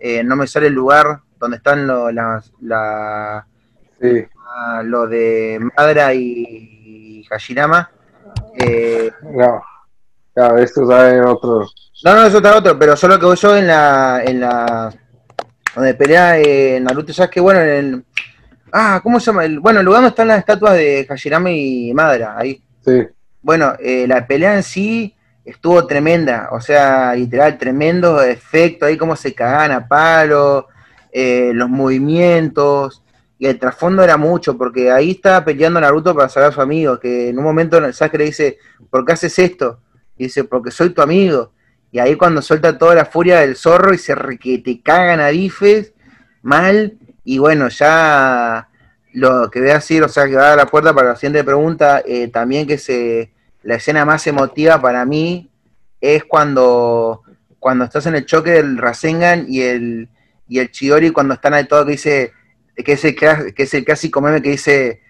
[0.00, 3.46] eh, no me sale el lugar donde están lo, las- la,
[4.00, 4.24] sí,
[4.56, 7.90] la- lo de Madara y, Hashirama.
[8.58, 9.62] Eh, no.
[10.34, 11.66] Claro, esto sabe otro.
[12.04, 14.22] no, no, eso está otro, pero solo que yo en la.
[14.24, 14.92] En la
[15.74, 18.04] donde pelea eh, Naruto Sasuke, bueno, en el.
[18.72, 19.44] Ah, ¿cómo se llama?
[19.44, 22.62] El, bueno, el lugar donde están las estatuas de Hashirama y Madara, ahí.
[22.84, 23.06] Sí,
[23.40, 29.14] Bueno, eh, la pelea en sí estuvo tremenda, o sea, literal, tremendo efecto, ahí como
[29.16, 30.68] se cagaban a palo,
[31.16, 33.04] eh, los movimientos,
[33.38, 36.98] y el trasfondo era mucho, porque ahí estaba peleando Naruto para salvar a su amigo,
[36.98, 38.58] que en un momento Sasuke le dice,
[38.90, 39.80] ¿por qué haces esto?
[40.18, 41.52] Y dice, porque soy tu amigo.
[41.92, 45.28] Y ahí cuando suelta toda la furia del zorro y se que te cagan a
[45.28, 45.92] bifes,
[46.42, 48.68] mal, y bueno, ya
[49.12, 51.44] lo que voy a decir, o sea, que va a la puerta para la siguiente
[51.44, 55.48] pregunta, eh, también que se la escena más emotiva para mí
[56.00, 57.22] es cuando,
[57.60, 60.08] cuando estás en el choque del Rasengan y el,
[60.48, 62.32] y el Chidori cuando están ahí todo que dice,
[62.76, 65.00] que es el, que es el clásico meme que dice,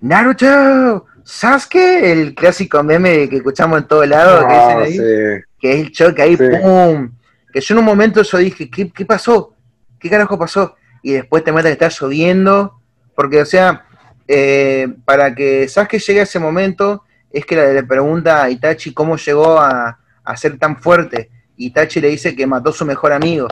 [0.00, 5.44] Naruto, Sasuke, el clásico meme que escuchamos en todos lados, que dicen No, ahí sí.
[5.58, 6.44] que es el choque ahí, Sí.
[6.62, 7.10] ¡pum!
[7.52, 9.54] Que yo en un momento yo dije, ¿qué, qué pasó?
[9.98, 10.76] ¿Qué carajo pasó?
[11.02, 12.80] Y después te metes que está lloviendo,
[13.14, 13.86] porque, o sea,
[14.28, 18.92] eh, para que Sasuke llegue a ese momento, es que le, le pregunta a Itachi
[18.92, 21.30] cómo llegó a, a ser tan fuerte.
[21.56, 23.48] Itachi le dice que mató a su mejor amigo,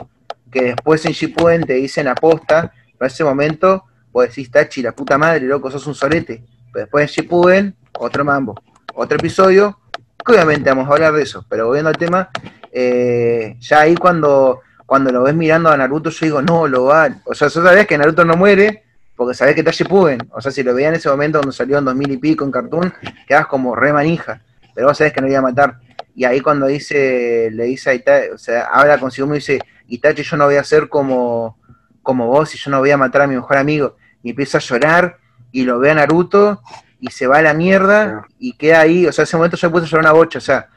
[0.53, 4.91] que después en Shippuden te dicen aposta, pero en ese momento vos decís, Itachi, la
[4.93, 6.43] puta madre, loco, sos un solete.
[6.71, 8.55] Pero después en Shippuden, otro mambo,
[8.93, 9.79] otro episodio,
[10.23, 12.29] que obviamente vamos a hablar de eso, pero volviendo al tema,
[12.71, 17.09] eh, ya ahí cuando, cuando lo ves mirando a Naruto, yo digo, no, lo va,
[17.25, 18.83] o sea, tú sabés que Naruto no muere,
[19.15, 21.77] porque sabés que está Shippuden, o sea, si lo veía en ese momento cuando salió
[21.77, 22.93] en 2000 y pico en Cartoon,
[23.27, 24.41] quedas como re manija,
[24.73, 25.79] pero vos sabés que no iba a matar.
[26.15, 29.59] Y ahí cuando dice, le dice a Itachi, o sea, habla consigo mismo y dice,
[29.87, 31.57] Itachi, yo no voy a ser como,
[32.01, 33.95] como vos y yo no voy a matar a mi mejor amigo.
[34.21, 35.17] Y empieza a llorar
[35.51, 36.61] y lo ve a Naruto
[36.99, 39.73] y se va a la mierda y queda ahí, o sea, ese momento yo me
[39.73, 40.69] puse a llorar una bocha, o sea,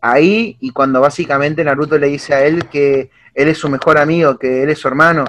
[0.00, 4.38] ahí y cuando básicamente Naruto le dice a él que él es su mejor amigo,
[4.38, 5.24] que él es su hermano,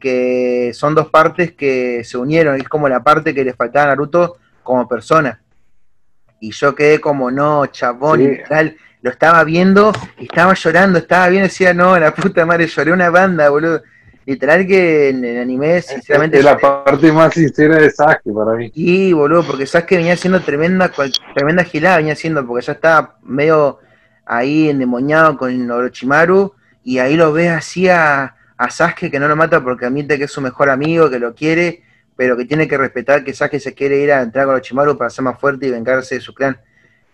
[0.00, 3.88] que son dos partes que se unieron, es como la parte que le faltaba a
[3.88, 5.42] Naruto como persona.
[6.40, 8.28] Y yo quedé como, no, chabón, Sí.
[8.28, 12.92] literal, lo estaba viendo, y estaba llorando, estaba bien, decía, no, la puta madre, lloré
[12.92, 13.82] una banda, boludo.
[14.26, 16.84] Literal que en el anime, sinceramente, es la lloré.
[16.84, 18.70] parte más sincera de Sasuke para mí.
[18.74, 22.72] Sí, boludo, porque sabes que venía haciendo tremenda, cual- tremenda gilada, venía haciendo, porque ya
[22.72, 23.78] estaba medio
[24.26, 26.52] ahí endemoniado con Orochimaru,
[26.84, 30.24] y ahí lo ves así a, a Sasuke que no lo mata porque admite que
[30.24, 31.82] es su mejor amigo, que lo quiere,
[32.16, 35.08] pero que tiene que respetar que Sasuke se quiere ir a entrar con Orochimaru para
[35.08, 36.60] ser más fuerte y vengarse de su clan.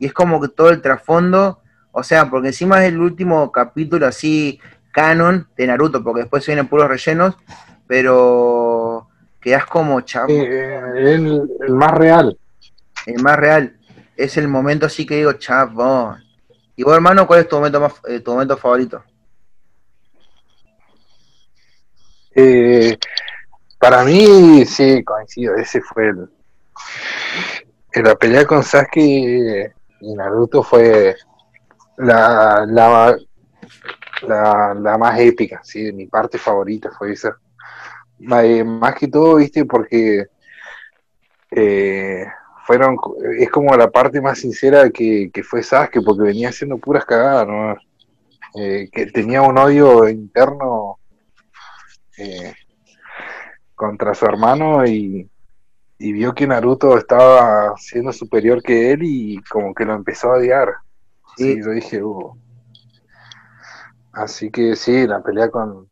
[0.01, 1.61] Y es como que todo el trasfondo,
[1.97, 4.59] o sea, porque encima es el último capítulo así
[4.93, 7.37] canon de Naruto, porque después se vienen puros rellenos,
[7.87, 9.09] pero
[9.41, 12.37] quedas como chavo Eh, el, el más real.
[13.07, 13.77] el más real.
[14.17, 16.21] Es el momento así que digo, chabón.
[16.75, 19.05] Y vos, hermano, ¿cuál es tu momento más, eh, tu momento favorito?
[22.35, 22.99] Eh,
[23.79, 25.55] para mí, sí, coincido.
[25.55, 26.29] Ese fue el.
[28.03, 31.15] la pelea con Sasuke y Naruto fue
[31.97, 33.17] la, la,
[34.23, 37.37] la, la más épica, sí, mi parte favorita fue esa.
[38.21, 40.27] Ma- eh, Más que todo, viste, porque
[41.51, 42.25] eh,
[42.67, 42.97] fueron,
[43.39, 47.47] es como la parte más sincera que, que fue Sasuke, porque venía haciendo puras cagadas,
[47.47, 47.77] ¿no?
[48.57, 50.99] Eh, que tenía un odio interno
[53.75, 55.29] contra su hermano y,
[55.99, 60.39] y vio que Naruto estaba siendo superior que él y como que lo empezó a
[60.39, 60.69] odiar.
[61.37, 61.61] Sí, Sí.
[61.65, 62.37] yo dije, "Uh".
[64.13, 65.89] Así que sí, la pelea con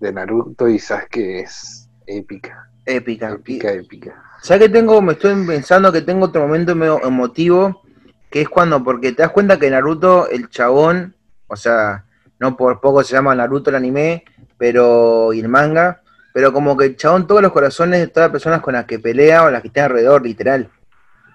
[0.00, 3.30] de Naruto y Sasuke es épica, Épica.
[3.32, 4.22] épica, épica.
[4.40, 5.02] ¿Sabes que tengo?
[5.02, 7.82] Me estoy pensando que tengo otro momento medio emotivo,
[8.30, 11.14] que es cuando, porque te das cuenta que Naruto, el chabón,
[11.48, 12.04] o sea,
[12.38, 14.24] no por poco se llama Naruto el anime,
[14.56, 16.00] pero, y el manga,
[16.32, 18.98] pero como que el chabón todos los corazones de todas las personas con las que
[19.00, 20.70] pelea o las que están alrededor, literal.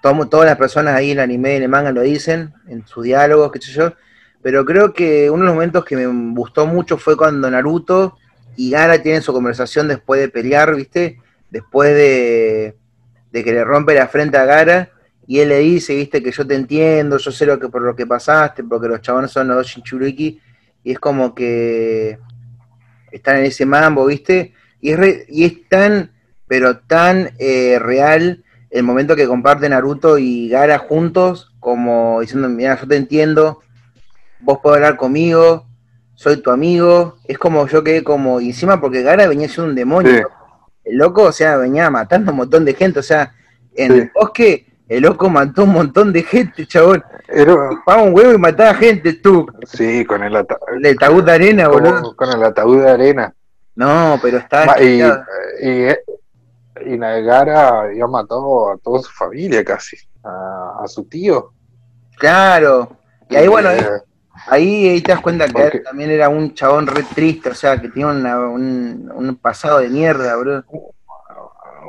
[0.04, 3.06] Tomo- todas las personas ahí en el anime, en el manga lo dicen, en sus
[3.06, 3.94] diálogos, qué sé yo,
[4.42, 8.18] pero creo que uno de los momentos que me gustó mucho fue cuando Naruto
[8.58, 11.20] y Gara tienen su conversación después de pelear, ¿viste?
[11.50, 12.76] Después de,
[13.32, 14.90] de que le rompe la frente a Gara
[15.26, 17.96] y él le dice, viste, que yo te entiendo, yo sé lo que por lo
[17.96, 20.38] que pasaste, porque los chabones son los dos Shinchuriki,
[20.84, 22.20] y es como que
[23.10, 26.12] están en ese mambo, viste, y es, re- y es tan,
[26.46, 28.44] pero tan eh, real
[28.74, 33.60] el momento que comparten Naruto y Gara juntos, como diciendo, mira, yo te entiendo,
[34.40, 35.66] vos podés hablar conmigo,
[36.16, 39.76] soy tu amigo, es como yo quedé como, y encima porque Gara venía siendo un
[39.76, 40.22] demonio, Sí.
[40.86, 43.34] el loco, o sea, venía matando un montón de gente, o sea,
[43.76, 44.00] en Sí.
[44.00, 47.04] el bosque, el loco mató un montón de gente, chabón.
[47.28, 47.56] Era,
[47.86, 49.48] Pagaba un huevo y mataba gente, tú.
[49.66, 52.16] sí, con el, ata- El tabú de arena, boludo.
[52.16, 53.34] con el ataúd de arena.
[53.76, 55.24] No, pero y, chequeado.
[55.62, 55.88] y,
[56.86, 61.52] y Nagara había matado a toda su familia casi, a, a su tío.
[62.18, 62.98] Claro.
[63.30, 63.88] Y ahí, bueno, ahí, Eh,
[64.48, 67.56] ahí, ahí te das cuenta que Porque- él también era un chabón re triste, o
[67.56, 70.64] sea, que tenía una- un, un pasado de mierda, boludo.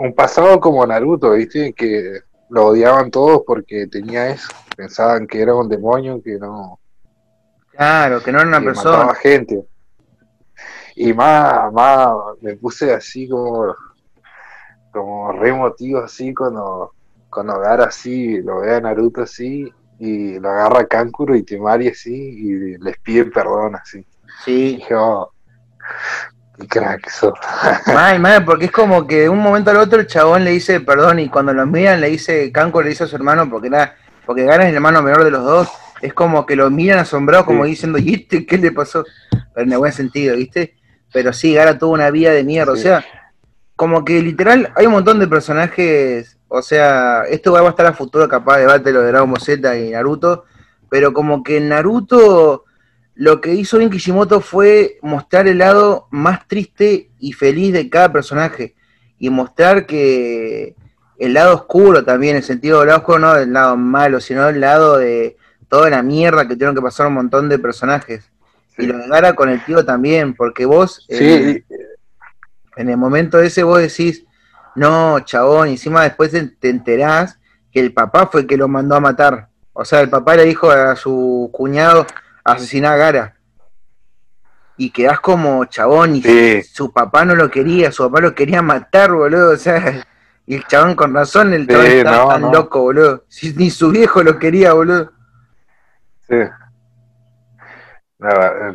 [0.00, 1.72] un pasado como Naruto, ¿viste?
[1.72, 2.20] Que
[2.50, 4.48] lo odiaban todos porque tenía eso.
[4.76, 6.78] Pensaban que era un demonio que no
[7.70, 8.96] Claro, que no era una que persona.
[8.98, 9.64] mataba gente.
[10.96, 12.08] Y más, más
[12.40, 13.74] me puse así como
[14.94, 16.92] como re emotivo así cuando
[17.28, 19.68] cuando Gara así lo ve a Naruto así
[19.98, 23.98] y lo agarra Kankuro y Temari así y les pide perdón así.
[23.98, 24.06] Y
[24.44, 24.76] Sí.
[24.76, 25.32] dije, oh,
[26.58, 27.34] qué crack sos.
[27.92, 30.80] Mal, mal, porque es como que de un momento al otro el chabón le dice
[30.80, 33.96] perdón y cuando los miran le dice, Canco le dice a su hermano porque era,
[34.24, 35.68] porque Gara es el hermano menor de los dos,
[36.02, 37.70] es como que lo miran asombrado como Sí.
[37.70, 39.04] diciendo, ¿y este qué le pasó?
[39.52, 40.76] Pero en el buen sentido, ¿viste?
[41.12, 42.82] Pero sí, Gara tuvo una vida de mierda, o Sí.
[42.82, 43.04] sea,
[43.76, 47.92] como que literal hay un montón de personajes, o sea, esto va a estar a
[47.92, 50.44] futuro capaz debate lo de Dragon Ball Z y Naruto,
[50.88, 52.64] pero como que Naruto
[53.14, 58.12] lo que hizo bien Kishimoto fue mostrar el lado más triste y feliz de cada
[58.12, 58.74] personaje
[59.18, 60.74] y mostrar que
[61.18, 64.60] el lado oscuro también, el sentido del lado oscuro no del lado malo, sino el
[64.60, 65.36] lado de
[65.68, 68.30] toda la mierda que tuvieron que pasar un montón de personajes.
[68.76, 71.64] Y lo de Gara con el tío también, porque vos Sí, eh,
[72.76, 74.24] en el momento ese vos decís,
[74.74, 77.38] no, chabón, y encima después te, te enterás
[77.70, 79.48] que el papá fue el que lo mandó a matar.
[79.72, 82.06] O sea, el papá le dijo a su cuñado
[82.44, 83.36] asesinar a Gara.
[84.76, 86.62] Y quedás como chabón, y Sí.
[86.62, 89.52] su papá no lo quería, su papá lo quería matar, boludo.
[89.52, 90.04] O sea,
[90.46, 92.52] y el chabón con razón, el Sí, chabón estaba no, tan no.
[92.52, 93.24] loco, boludo.
[93.28, 95.12] Si ni su viejo lo quería, boludo.
[96.28, 96.36] Sí.
[98.18, 98.72] La,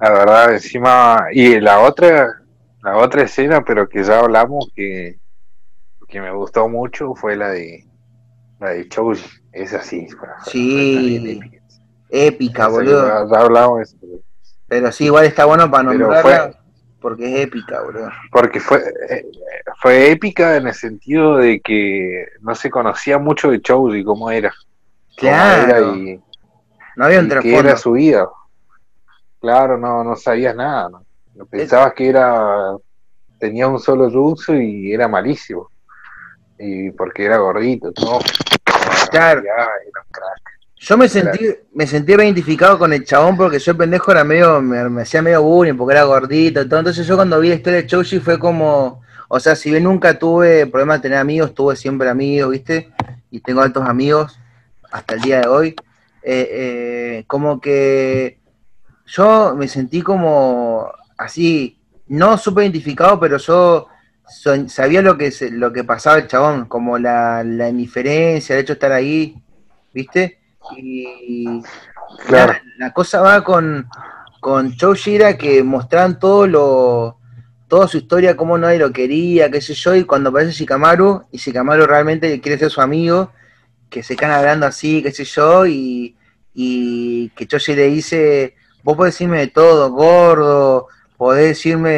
[0.00, 1.26] la verdad, encima.
[1.32, 2.41] Y la otra,
[2.82, 5.18] la otra escena, pero que ya hablamos, que,
[6.08, 7.86] que me gustó mucho, fue la de
[8.58, 9.24] la de Choji.
[9.52, 10.08] Es así.
[10.46, 11.40] Sí.
[12.08, 12.68] épica.
[12.68, 13.06] Boludo.
[13.06, 13.96] Ya, ya hablamos de eso,
[14.66, 16.56] Pero sí, igual está bueno para nombrarla, fue-
[17.00, 18.10] porque es épica, boludo.
[18.30, 19.26] Porque fue, eh,
[19.80, 24.52] fue épica en el sentido de que no se conocía mucho de Choji, cómo era.
[25.18, 26.20] cómo era Claro, y,
[26.96, 27.58] no había un qué trasfondo.
[27.58, 28.28] era su vida.
[29.40, 30.88] Claro, no, no sabías nada.
[30.90, 31.04] ¿no?
[31.34, 32.76] No Pensabas que era
[33.42, 35.68] tenía un solo jutsu y era malísimo.
[36.58, 38.20] Y porque era gordito, todo.
[39.10, 39.42] Claro.
[39.42, 40.42] Ya, era un crack.
[40.76, 44.62] Yo me sentí, me sentí reidentificado con el chabón porque yo el pendejo era medio,
[44.62, 46.78] me, me hacía medio bullying porque era gordito todo.
[46.78, 50.16] Entonces yo cuando vi la historia de Choji fue como, o sea, si bien nunca
[50.16, 52.92] tuve problema de tener amigos, tuve siempre amigos, ¿viste?
[53.30, 54.38] Y tengo altos amigos
[54.92, 55.74] hasta el día de hoy.
[56.22, 58.38] eh, eh, como que
[59.06, 60.92] yo me sentí como
[61.22, 63.88] así, no súper identificado, pero yo
[64.68, 68.72] sabía lo que, se- lo que pasaba el chabón, como la, la indiferencia, el hecho
[68.74, 69.36] de estar ahí,
[69.92, 70.38] ¿viste?
[70.76, 71.62] Y
[72.26, 72.52] Claro.
[72.52, 73.88] la, la cosa va con,
[74.40, 74.74] con
[75.06, 77.18] era que mostraban todo lo,
[77.68, 81.38] toda su historia, cómo nadie lo quería, qué sé yo, y cuando aparece Shikamaru, y
[81.38, 83.32] Shikamaru realmente quiere ser su amigo,
[83.90, 86.16] que se quedan hablando así, qué sé yo, y,
[86.54, 90.88] y que Choji le dice, vos podés decirme de todo, gordo,
[91.22, 91.88] podés decirme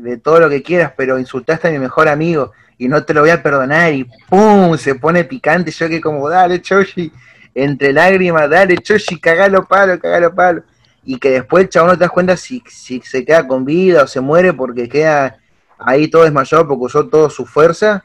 [0.00, 3.20] de todo lo que quieras, pero insultaste a mi mejor amigo y no te lo
[3.20, 4.74] voy a perdonar y ¡pum!
[4.78, 7.12] se pone picante, yo que como, dale Choshi,
[7.54, 10.62] entre lágrimas, dale Choshi, cagalo palo, cagalo palo.
[11.04, 14.04] Y que después el chabón no te das cuenta si, si se queda con vida
[14.04, 15.36] o se muere porque queda
[15.78, 18.02] ahí todo desmayado porque usó toda su fuerza.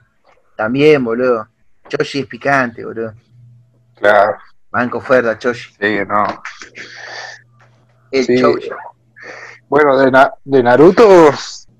[0.57, 1.47] También, boludo.
[1.87, 3.13] Choshi es picante, boludo.
[3.95, 4.35] Claro,
[4.69, 5.73] Banco fuerte, Choshi.
[5.79, 6.25] sí, no.
[8.11, 8.41] El Sí.
[8.41, 8.69] Choshi.
[9.71, 11.29] Bueno, de, Na- de Naruto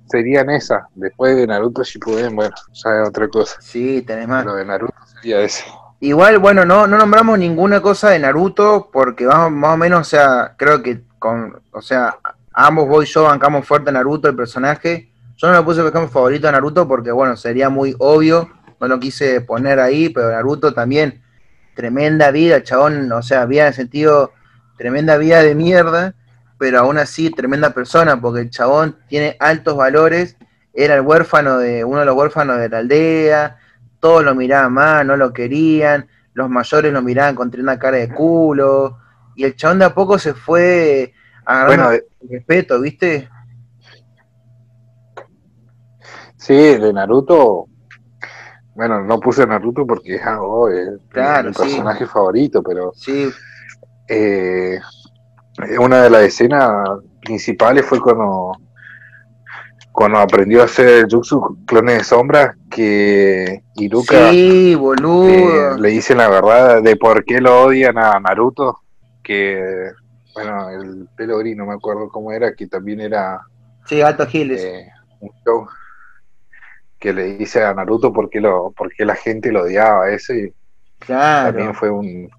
[0.09, 0.83] serían esas.
[0.95, 3.57] Después de Naruto Shippuden, bueno, ya es otra cosa.
[3.59, 4.45] Sí, tenés más.
[4.45, 5.65] Lo de Naruto sería eso.
[5.99, 10.03] Igual, bueno, no, no nombramos ninguna cosa de Naruto porque vamos, más o menos, o
[10.05, 12.15] sea, creo que con, o sea,
[12.53, 15.11] ambos vos y yo bancamos fuerte a Naruto, el personaje.
[15.35, 19.01] Yo no lo puse como favorito a Naruto porque, bueno, sería muy obvio, no lo
[19.01, 21.21] quise poner ahí, pero Naruto también,
[21.75, 24.31] tremenda vida, chabón, o sea, vida en el sentido,
[24.77, 26.15] tremenda vida de mierda,
[26.61, 30.37] pero aún así tremenda persona porque el chabón tiene altos valores,
[30.75, 33.57] era el huérfano de, uno de los huérfanos de la aldea,
[33.99, 38.13] todos lo miraban mal, no lo querían, los mayores lo miraban con una cara de
[38.13, 38.99] culo,
[39.35, 43.27] y el chabón de a poco se fue agarrando Bueno, respeto, ¿viste?
[46.37, 47.65] sí, de Naruto.
[48.75, 51.59] Bueno, no puse Naruto porque es algo, es Claro, mi sí.
[51.59, 53.31] personaje favorito, pero Sí,
[54.07, 54.79] eh,
[55.79, 56.69] una de las escenas
[57.21, 58.53] principales fue cuando
[59.91, 65.77] cuando aprendió a hacer el Jutsu clones de sombra que Iruka sí, eh, boludo.
[65.77, 68.79] le dice la verdad de por qué lo odian a Naruto
[69.21, 69.91] que
[70.33, 73.41] bueno el pelo gris no me acuerdo cómo era que también era
[73.85, 74.63] Sí, Gato Giles.
[74.63, 74.87] eh,
[75.19, 75.67] un show
[76.97, 80.33] que le dice a Naruto por qué lo por qué la gente lo odiaba eso
[80.33, 80.53] y
[80.99, 81.49] claro.
[81.49, 82.29] también fue un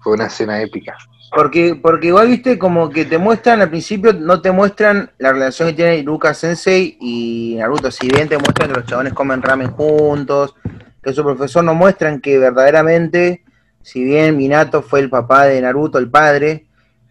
[0.00, 0.96] fue una escena épica
[1.30, 5.68] Porque, porque igual, viste, como que te muestran, al principio no te muestran la relación
[5.68, 7.90] que tiene Iruka Sensei y Naruto.
[7.90, 10.54] Si bien te muestran que los chabones comen ramen juntos,
[11.02, 13.42] que su profesor no muestran que verdaderamente,
[13.82, 16.64] si bien Minato fue el papá de Naruto, el padre,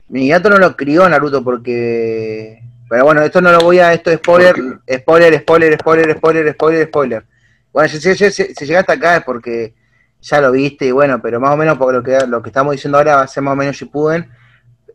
[0.10, 2.62] Minato no lo crió Naruto porque...
[2.90, 3.94] Pero bueno, esto no lo voy a...
[3.94, 4.56] Esto es spoiler,
[5.00, 7.26] spoiler, spoiler, spoiler, spoiler, spoiler, spoiler.
[7.74, 9.74] Bueno, si, si- si- si llegaste acá es porque
[10.22, 12.74] ya lo viste y bueno, pero más o menos porque lo que, lo que estamos
[12.74, 14.30] diciendo ahora va a ser más o menos Shippuden.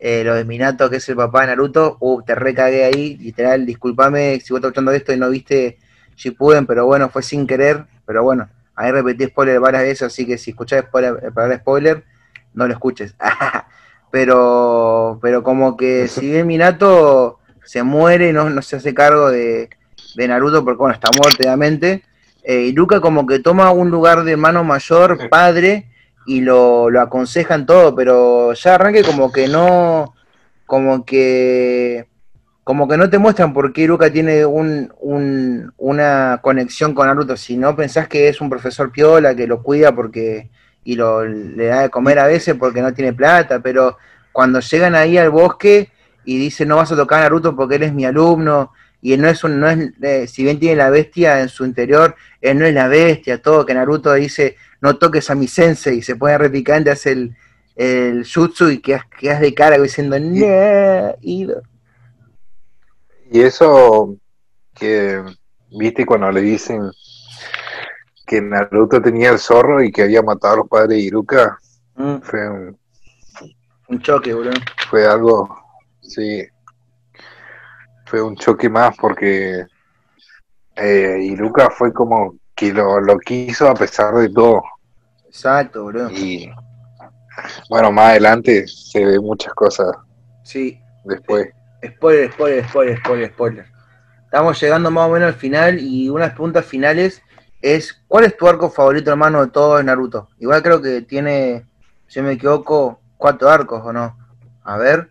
[0.04, 3.64] Eh, lo de Minato, que es el papá de Naruto, uh, te recagué ahí, literal,
[3.64, 5.78] discúlpame si vos estás escuchando esto y no viste
[6.16, 10.38] Shippuden, pero bueno, fue sin querer, pero bueno, ahí repetí spoiler varias veces, así que
[10.38, 12.04] si escuchás spoiler, eh, palabra spoiler,
[12.52, 13.14] no lo escuches.
[14.10, 19.70] pero, pero como que si bien Minato se muere, no, no se hace cargo de,
[20.16, 22.02] de Naruto, porque bueno, está muerto obviamente,
[22.43, 25.88] eh, Iruka como que toma un lugar de mano mayor, padre,
[26.26, 30.14] y lo, lo aconseja en todo, pero ya arranque como que no,
[30.66, 32.07] como que
[32.64, 37.36] como que no te muestran por qué Iruka tiene un, un- una conexión con Naruto,
[37.36, 40.51] si no pensás que es un profesor piola que lo cuida porque
[40.84, 43.99] y lo, le da de comer a veces porque no tiene plata, pero
[44.32, 45.90] cuando llegan ahí al bosque
[46.24, 48.72] y dice no vas a tocar a Naruto porque él es mi alumno
[49.03, 51.66] y él no es un, no es, eh, si bien tiene la bestia en su
[51.66, 55.98] interior, él no es la bestia, todo que Naruto dice no toques a mi sensei
[55.98, 57.36] y se pone repicante, hace el,
[57.76, 61.62] el jutsu y quedas, quedas de cara diciendo no, Ido".
[63.30, 64.16] Y eso
[64.74, 65.22] que,
[65.70, 66.90] viste, cuando le dicen
[68.26, 71.59] que Naruto tenía el zorro y que había matado a los padres de Iruka,
[71.96, 72.78] Mm, fue, un-
[73.88, 74.53] un choque, boludo.
[74.90, 75.48] fue algo,
[76.00, 76.42] sí,
[78.12, 79.64] fue un choque más porque
[80.76, 84.62] eh, Iruka fue como que lo, lo quiso a pesar de todo.
[85.26, 86.10] Exacto, boludo.
[86.10, 86.52] Y
[87.70, 89.96] bueno, más adelante se ve muchas cosas
[90.42, 91.48] Sí, después.
[91.82, 93.66] spoiler, spoiler, spoiler, spoiler, spoiler.
[94.26, 97.22] Estamos llegando más o menos al final y unas preguntas finales
[97.62, 100.28] es, ¿cuál es tu arco favorito, hermano, de todo de Naruto?
[100.38, 101.64] Igual creo que tiene,
[102.08, 104.18] si me equivoco, cuatro arcos, ¿o no?
[104.64, 105.08] A ver,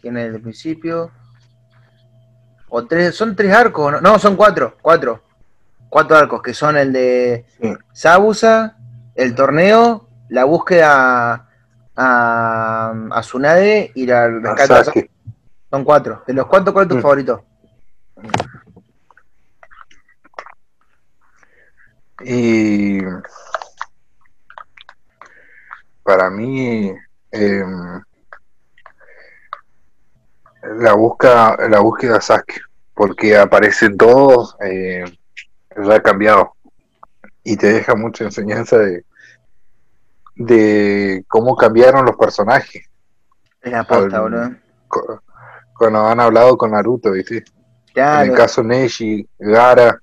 [0.00, 1.12] tiene el principio.
[2.70, 4.00] O tres, son tres arcos, ¿o ¿no?
[4.00, 5.22] No, son cuatro, cuatro.
[5.88, 7.74] Cuatro arcos, que son el de Sí.
[7.92, 8.76] Sabusa,
[9.16, 11.48] el torneo, la búsqueda
[11.96, 15.10] a, a Tsunade y la rescate a Sasuke.
[15.68, 16.22] son cuatro.
[16.26, 17.02] De los cuatro, ¿cuál es tu Mm.
[17.02, 17.44] favorito?
[22.22, 23.00] Y
[26.02, 26.92] para mí
[27.32, 28.02] em,
[30.62, 32.60] la busca la búsqueda de Sasuke
[32.94, 35.04] porque aparecen todos eh,
[35.84, 36.54] ya ha cambiado
[37.42, 39.04] y te deja mucha enseñanza de
[40.36, 42.86] de cómo cambiaron los personajes
[43.62, 44.54] Es la posta, boludo.
[44.88, 45.20] cu-
[45.76, 47.36] cuando han hablado con Naruto, ¿viste?
[47.36, 47.44] En
[47.92, 50.00] Claro, el caso Neji, Gara,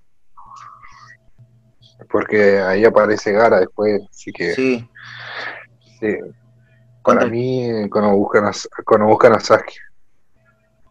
[2.10, 4.90] porque ahí aparece Gara después, así que sí.
[6.00, 6.18] sí,
[7.04, 8.52] para mí eh, cuando buscan a,
[8.86, 9.74] cuando buscan a Sasuke.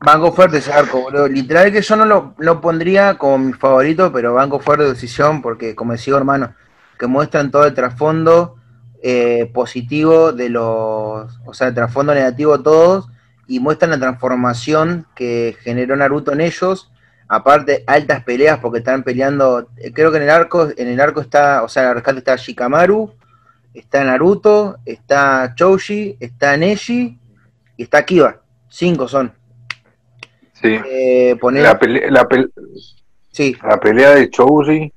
[0.01, 1.27] Banco fuerte ese arco, boludo.
[1.27, 5.75] Literal que yo no lo, pondría como mi favorito, pero banco fuerte de decisión, porque
[5.75, 6.55] como decía hermano,
[6.99, 8.57] que muestran todo el trasfondo
[9.03, 13.09] eh, positivo de los, o sea, el trasfondo negativo todos,
[13.47, 16.91] y muestran la transformación que generó Naruto en ellos.
[17.29, 21.21] Aparte, altas peleas, porque están peleando, eh, creo que en el arco, en el arco
[21.21, 23.13] está, o sea, en el rescate está Shikamaru,
[23.75, 27.19] está Naruto, está Choji, está Neji
[27.77, 28.41] y está Kiba.
[28.69, 29.33] Cinco son.
[30.67, 30.81] Sí.
[30.89, 32.27] Eh, poner, La, pele- la,
[33.33, 34.93] sí, la pelea de Choji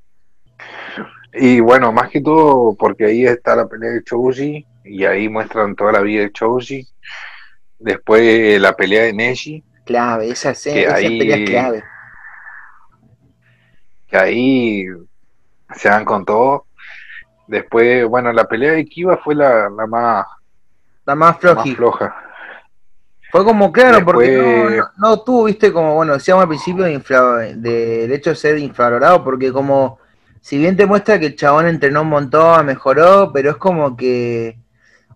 [1.34, 5.76] y bueno, más que todo porque ahí está la pelea de Choji y ahí muestran
[5.76, 6.88] toda la vida de Choji.
[7.78, 11.84] Después eh, la pelea de Neji, clave, esa, Que esa ahí- pelea es clave.
[14.08, 14.86] que ahí
[15.76, 16.66] se dan con todo.
[17.48, 20.26] Después, bueno, la pelea de Kiba fue la, la más,
[21.06, 22.24] La más más floja.
[23.32, 26.84] Fue como claro, Después- porque no, no, no tuvo, viste, como, bueno, decíamos al principio
[26.86, 30.00] de del hecho de ser infravalorado, porque como,
[30.42, 34.58] si bien te muestra que el chabón entrenó un montón, mejoró, pero es como que,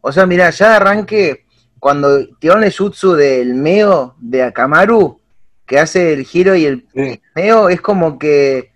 [0.01, 1.45] o sea, mira, ya de arranque,
[1.79, 5.19] cuando tiraron el jutsu del Meo de Akamaru,
[5.65, 8.71] que hace el giro y el Sí, Meo, es como que,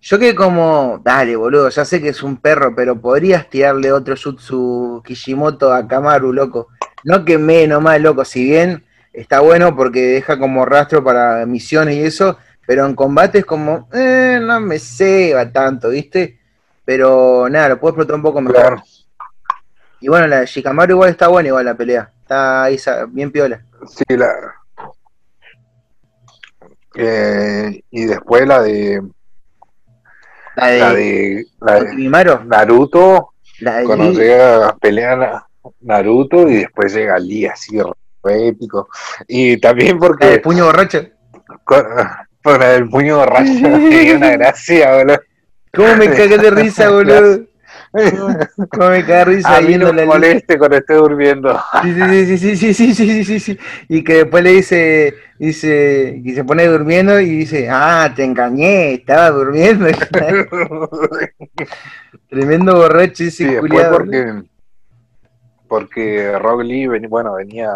[0.00, 4.14] yo que como, dale, boludo, ya sé que es un perro, pero podrías tirarle otro
[4.16, 6.68] jutsu Kishimoto a Akamaru, loco.
[7.06, 11.94] No que me nomás, loco, si bien está bueno porque deja como rastro para misiones
[11.94, 12.36] y eso,
[12.66, 16.40] pero en combate es como, eh, no me ceba tanto, ¿viste?
[16.84, 18.60] Pero nada, lo puedo explotar un poco mejor.
[18.60, 18.82] claro.
[20.00, 22.10] Y bueno, la de Shikamaru igual está buena, igual la pelea.
[22.22, 22.76] Está ahí
[23.10, 23.64] bien piola.
[23.86, 24.26] Sí, la.
[26.96, 29.00] Eh, y después la de.
[30.56, 31.46] La de, La de.
[31.60, 35.45] La de Naruto, la de cuando llega a pelear
[35.80, 37.78] Naruto y después llega Lee así
[38.30, 38.88] épico.
[39.26, 40.34] Y también porque.
[40.34, 41.06] El puño borracho.
[41.64, 41.84] Con,
[42.62, 43.50] el puño borracho.
[43.90, 45.20] y una gracia, boludo.
[45.74, 47.46] ¿Cómo me cagué de risa, boludo?
[47.92, 49.56] ¿Cómo me cagué de risa?
[49.56, 51.60] A mí no me moleste cuando esté durmiendo.
[51.82, 53.58] Sí, sí, sí, sí, sí, sí, sí, sí,
[53.88, 58.94] Y que después le dice, dice, y se pone durmiendo y dice, ah, te engañé,
[58.94, 59.86] estaba durmiendo.
[62.28, 63.98] Tremendo borracho ese sí, culiado.
[63.98, 64.42] Porque
[65.68, 67.70] porque Rock Lee bueno, venía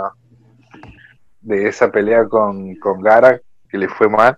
[1.41, 4.37] de esa pelea con, con Gara, que le fue mal.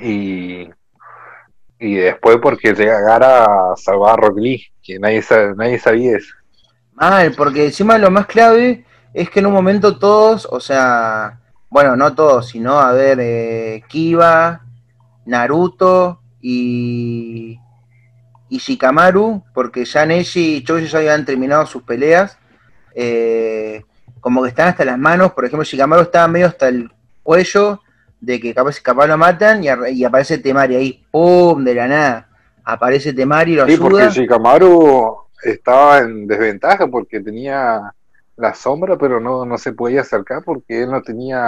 [0.00, 0.68] Y,
[1.78, 5.22] y después porque llega Gara a salvar a Rock Lee, que nadie,
[5.56, 6.34] nadie sabía eso.
[6.92, 11.96] Mal, porque encima lo más clave es que en un momento todos, o sea, bueno,
[11.96, 14.62] no todos, sino a ver, eh, Kiba,
[15.26, 17.58] Naruto y,
[18.48, 22.38] y Shikamaru, porque ya Neji y Choji ya habían terminado sus peleas,
[22.94, 23.82] eh,
[24.20, 26.90] como que están hasta las manos, por ejemplo, Shikamaru estaba medio hasta el
[27.22, 27.80] cuello
[28.20, 31.62] de que capaz, capaz lo matan y, ar- y aparece Temari ahí, ¡pum!
[31.62, 32.28] de la nada.
[32.64, 34.12] Aparece Temari y lo Sí, porque ayuda.
[34.14, 37.92] Shikamaru estaba en desventaja porque tenía
[38.36, 41.40] la sombra, pero no, no se podía acercar porque él no tenía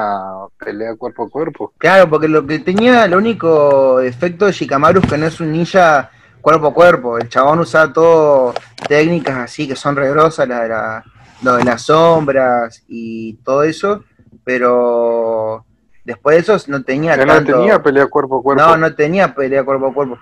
[0.59, 1.73] pelea cuerpo a cuerpo.
[1.79, 5.53] Claro, porque lo que tenía, el único defecto de Shikamaru es que no es un
[5.53, 7.18] ninja cuerpo a cuerpo.
[7.18, 8.55] El chabón usaba todo
[8.88, 11.05] técnicas así que son re grosas, la de la-
[11.43, 14.05] lo de las sombras y todo eso,
[14.45, 15.64] pero
[16.05, 18.62] después de eso no tenía no tenía pelea cuerpo a cuerpo.
[18.62, 20.18] no, no tenía pelea cuerpo a cuerpo.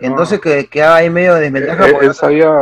[0.00, 1.86] Entonces que quedaba ahí medio de desventaja.
[1.86, 2.52] él, porque- él sabía,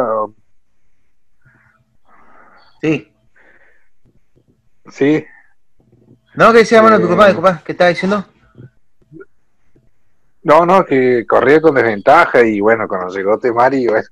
[2.81, 3.13] Sí.
[4.91, 5.25] sí,
[6.35, 8.23] No, que decía, bueno, Eh, disculpa, disculpa, ¿qué estaba diciendo?
[10.47, 14.07] No, no, que corría con desventaja y bueno, cuando llegó Temari, bueno,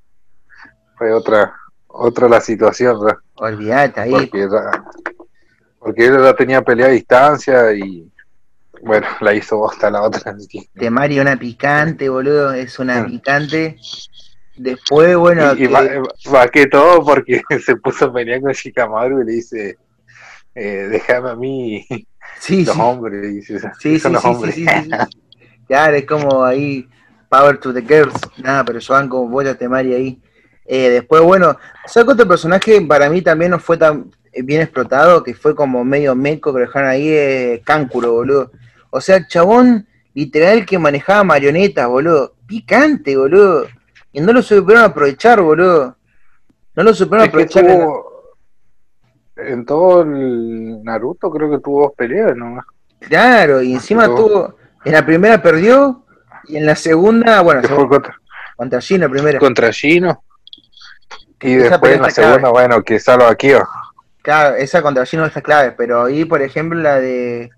[0.99, 1.55] fue otra,
[1.87, 3.18] otra la situación, ¿verdad?
[3.37, 4.11] Olvídate ahí.
[4.11, 4.49] porque,
[5.78, 8.11] porque él ya tenía pelea a distancia y
[8.82, 10.37] bueno, la hizo hasta la otra.
[10.74, 13.76] Temari una picante, boludo, es una picante.
[14.57, 16.03] Después, bueno, y, y que-
[16.53, 19.78] que todo porque se puso a pelear con Shikamaru y le dice,
[20.55, 21.87] eh, déjame a mí
[22.41, 24.57] sí, los sí, hombres, dice, sí, son los hombres.
[25.67, 26.89] Claro, es como ahí,
[27.29, 28.15] Power to the Girls.
[28.39, 30.23] Nada, pero yo van como bola Temari ahí.
[30.67, 31.57] Eh, después, bueno,
[31.87, 34.11] ¿sabes qué otro personaje para mí también no fue tan
[34.43, 35.23] bien explotado?
[35.23, 38.51] Que fue como medio meco que lo dejaron ahí, eh, Cáncuro, boludo.
[38.91, 42.35] O sea, el chabón, literal, que manejaba marionetas, boludo.
[42.47, 43.67] Picante, boludo.
[44.12, 45.97] Y no lo supieron aprovechar, boludo.
[46.77, 47.65] No lo supieron Es aprovechar.
[47.65, 48.11] en la- tuvo,
[49.37, 52.65] en todo el Naruto creo que tuvo dos peleas nomás.
[53.01, 54.57] Claro, y encima tuvo.
[54.85, 56.05] En la primera perdió,
[56.47, 58.16] y en la segunda, bueno, fue contra,
[58.57, 59.39] contra Gino la primera.
[59.39, 60.22] contra Gino.
[61.41, 62.35] Y Esa después en la está clave.
[62.35, 63.66] segunda, bueno, que salva a Kyo.
[64.22, 67.51] Claro, esa contra Gino está clave, pero ahí, por ejemplo, la de.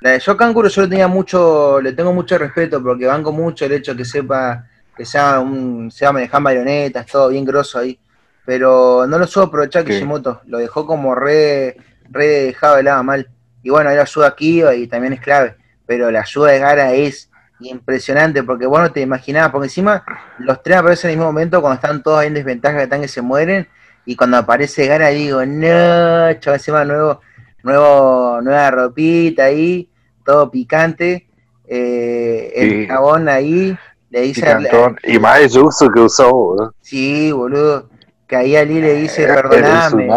[0.00, 3.72] La de Shokankuro yo le tenía mucho, le tengo mucho respeto porque banco mucho el
[3.72, 4.66] hecho que sepa
[4.96, 7.98] que sea un, sea manejar marionetas, todo bien grosso ahí.
[8.44, 9.90] Pero no lo supo aprovechar Sí.
[9.90, 11.76] Kishimoto, lo dejó como re,
[12.10, 13.28] re dejado de lado mal.
[13.62, 15.54] Y bueno, ahí la ayuda a Kiba y también es clave.
[15.92, 17.28] Pero la ayuda de Gara es
[17.60, 20.02] impresionante porque vos no te imaginabas, porque encima
[20.38, 23.02] los tres aparecen en el mismo momento cuando están todos ahí en desventaja, que están
[23.02, 23.68] que se mueren,
[24.06, 27.20] y cuando aparece Gara digo, no, chaval, encima nuevo,
[27.62, 29.90] nuevo, nueva ropita ahí,
[30.24, 31.28] todo picante,
[31.68, 32.86] eh, el Sí.
[32.88, 33.76] jabón ahí,
[34.08, 36.74] le dice, al- y más el jutsu que usó, boludo.
[36.80, 37.90] sí, boludo,
[38.26, 40.08] que ahí Ali le dice, Eh, perdoname.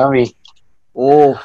[0.94, 1.38] Uf.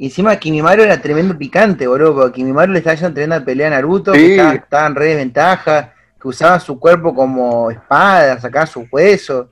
[0.00, 3.70] Y encima Kimimaru era tremendo picante, boludo, porque Kimimaru le estaba haciendo tremenda pelea a
[3.70, 4.30] Naruto, que Sí.
[4.30, 9.48] estaba, estaba en re desventaja, que usaba su cuerpo como espada, sacaba sus huesos.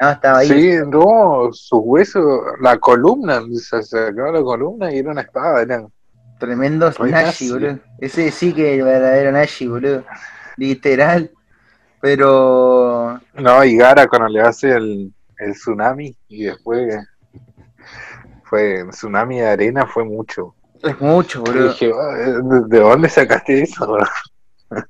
[0.00, 0.48] No, estaba ahí.
[0.48, 2.24] Sí, no, sus huesos,
[2.62, 5.84] la columna, se sacaba la columna y era una espada, era
[6.38, 7.78] Tremendo Re Nashi, boludo.
[7.98, 10.04] Ese sí que el verdadero Nashi, boludo.
[10.56, 11.30] Literal.
[12.00, 13.20] Pero.
[13.34, 16.96] No, y Gara cuando le hace el, el tsunami y después
[18.50, 20.54] fue tsunami de arena fue mucho.
[20.82, 21.68] Es mucho, boludo.
[21.68, 23.86] dije, "Ah, ¿de de dónde sacaste eso?
[23.86, 24.04] bro?"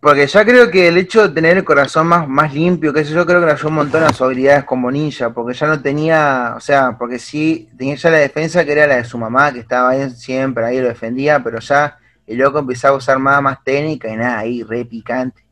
[0.00, 3.12] Porque ya creo que el hecho de tener el corazón más, más limpio, que eso
[3.12, 5.82] yo creo que le ayudó un montón a sus habilidades como ninja, porque ya no
[5.82, 9.52] tenía, o sea, porque sí, tenía ya la defensa que era la de su mamá,
[9.52, 13.42] que estaba ahí siempre, ahí lo defendía, pero ya el loco empezaba a usar más,
[13.42, 15.44] más técnica y nada, ahí re picante.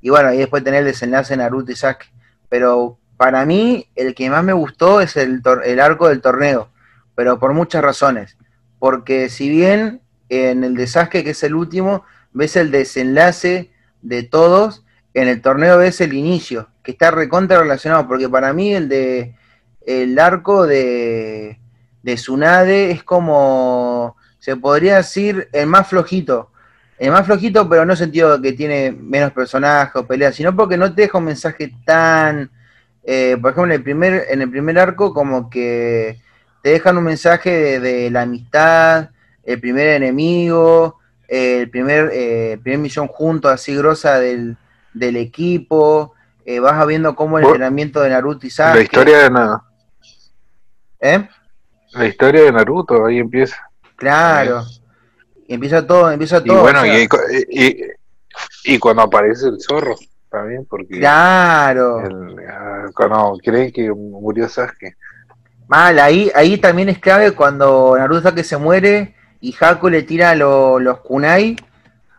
[0.00, 2.12] Y bueno, y después tener el desenlace de Naruto y Sasuke.
[2.48, 6.68] Pero para mí, el que más me gustó es el, el arco del torneo,
[7.14, 8.36] pero por muchas razones.
[8.78, 13.70] Porque si bien en el de Sasuke, que es el último, ves el desenlace
[14.02, 14.84] de todos,
[15.14, 19.34] en el torneo ves el inicio, que está recontra relacionado, porque para mí el de
[19.86, 21.58] el arco de,
[22.02, 26.50] de Tsunade es como, se podría decir, el más flojito.
[26.98, 30.54] El más flojito, pero no en el sentido que tiene menos personajes o peleas, sino
[30.54, 32.50] porque no te deja un mensaje tan,
[33.06, 36.20] eh, por ejemplo, en el primer, en el primer arco como que
[36.62, 39.10] te dejan un mensaje de, de la amistad,
[39.42, 40.98] el primer enemigo,
[41.28, 44.56] el primer, eh, primer misión juntos, así grosa del,
[44.94, 46.14] del equipo,
[46.46, 48.76] eh, vas viendo cómo el entrenamiento de Naruto y Sasuke.
[48.76, 49.64] La historia de nada.
[51.00, 51.28] ¿Eh?
[51.92, 53.56] La historia de Naruto, ahí empieza.
[53.96, 54.64] Claro.
[55.46, 56.62] Y empieza todo, empieza Y todo.
[56.62, 57.06] bueno, o sea, y,
[57.50, 57.82] y,
[58.64, 59.94] y cuando aparece el zorro,
[60.34, 62.00] también, porque claro.
[62.04, 64.96] el- ah, cuando creen que murió Sasuke.
[65.68, 70.34] Mal, ahí, ahí también es clave cuando Naruto que se muere y Haku le tira
[70.34, 71.56] lo- los kunai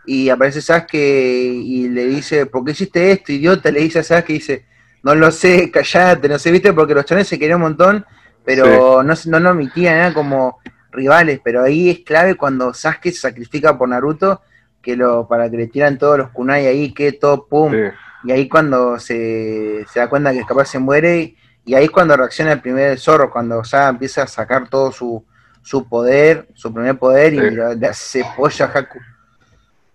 [0.05, 3.72] y aparece Sasuke y le dice, ¿por qué hiciste esto, idiota?
[3.72, 4.66] Le dice a Sasuke y dice,
[5.03, 8.05] no lo sé, callate, no sé, viste, porque los chones se querían un montón,
[8.43, 10.59] pero no, se- no lo omitían, eran como
[10.91, 14.41] rivales, pero ahí es clave cuando Sasuke se sacrifica por Naruto,
[14.82, 17.78] que lo, para que le tiran todos los kunai ahí, que todo pum, Sí.
[18.26, 22.15] Y ahí cuando se, se da cuenta que capaz se muere, y ahí es cuando
[22.17, 25.23] reacciona el primer zorro, cuando ya empieza a sacar todo su,
[25.61, 27.55] su poder, su primer poder, y Sí.
[27.80, 28.99] le hace polla a Haku.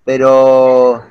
[0.04, 1.04] Pero,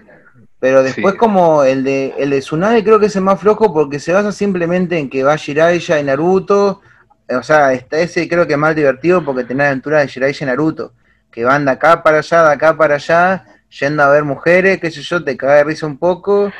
[0.59, 1.17] pero después Sí.
[1.17, 4.32] como el de, el de Tsunade creo que es el más flojo porque se basa
[4.32, 6.82] simplemente en que va Jiraiya y Naruto,
[7.30, 10.43] o sea, está ese creo que es más divertido porque tiene la aventura de Jiraiya
[10.43, 10.93] y Naruto,
[11.32, 14.89] que van de acá para allá, de acá para allá, yendo a ver mujeres, qué
[14.91, 16.51] sé yo, te cae de risa un poco,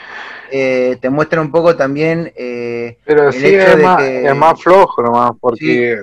[0.52, 4.28] eh, te muestran un poco también eh, Pero El sí hecho es de más, que-
[4.28, 5.98] es más flojo nomás, porque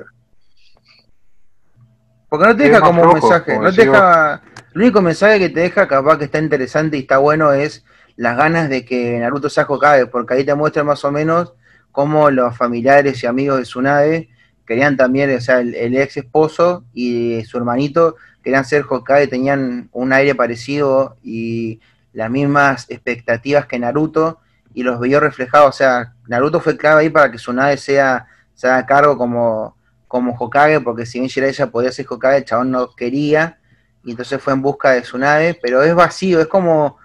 [2.29, 4.43] Porque no te deja como un mensaje, como no te deja.
[4.75, 7.85] El único mensaje que te deja, capaz que está interesante y está bueno, es
[8.17, 11.55] las ganas de que Naruto sea Hokage, porque ahí te muestra más o menos
[11.93, 14.29] cómo los familiares y amigos de Tsunade
[14.67, 18.17] querían también, o sea, el, el ex esposo y su hermanito
[18.47, 21.81] querían ser Hokage, tenían un aire parecido y
[22.13, 24.39] las mismas expectativas que Naruto,
[24.73, 28.69] y los vio reflejados, o sea, Naruto fue clave ahí para que Tsunade sea, se
[28.69, 29.75] haga cargo como
[30.07, 33.59] como Hokage, porque si bien Jiraiya podía ser Hokage, el chabón no quería,
[34.05, 36.99] y entonces fue en busca de su nave, pero es vacío, es como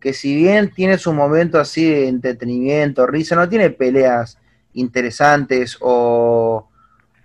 [0.00, 4.36] que si bien tiene su momento así de entretenimiento, risa, no tiene peleas
[4.72, 6.68] interesantes o,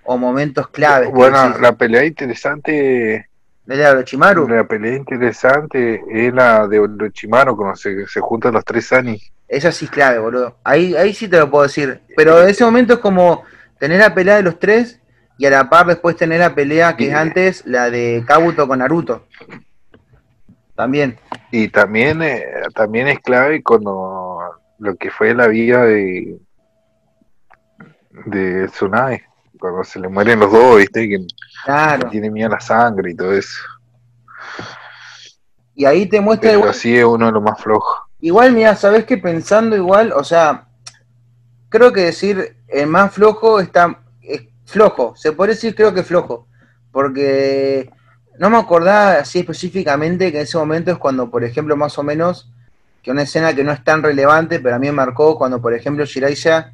[0.03, 1.09] o momentos claves.
[1.11, 3.31] bueno, la pelea interesante,
[3.65, 4.47] ¿la de Orochimaru?
[4.47, 9.31] la pelea interesante es la de Orochimaru cuando se, se juntan los tres Anis.
[9.47, 10.57] Esa sí es clave, boludo.
[10.63, 12.01] Ahí, ahí sí te lo puedo decir.
[12.15, 13.43] Pero en ese momento es como
[13.79, 14.99] tener la pelea de los tres
[15.37, 18.79] y a la par después tener la pelea que es antes, la de Kabuto con
[18.79, 19.27] Naruto.
[20.75, 21.17] También.
[21.51, 22.43] Y también, eh,
[22.73, 24.39] también es clave cuando
[24.79, 26.39] lo que fue la vida de
[28.25, 29.23] de Tsunade,
[29.71, 31.25] cuando se le mueren los dos, viste, que
[31.63, 32.09] Claro.
[32.09, 33.61] tiene miedo a la sangre y todo eso.
[35.73, 38.01] Y ahí te muestra Pero igual, así es uno de los más flojos.
[38.19, 40.67] igual, mira, sabes que pensando igual, o sea,
[41.69, 46.47] creo que decir el más flojo está es flojo, se puede decir creo que flojo,
[46.91, 47.89] porque
[48.37, 52.03] no me acordaba así específicamente que en ese momento es cuando, por ejemplo, más o
[52.03, 52.51] menos,
[53.01, 55.73] que una escena que no es tan relevante, pero a mí me marcó cuando, por
[55.73, 56.73] ejemplo, Jiraiya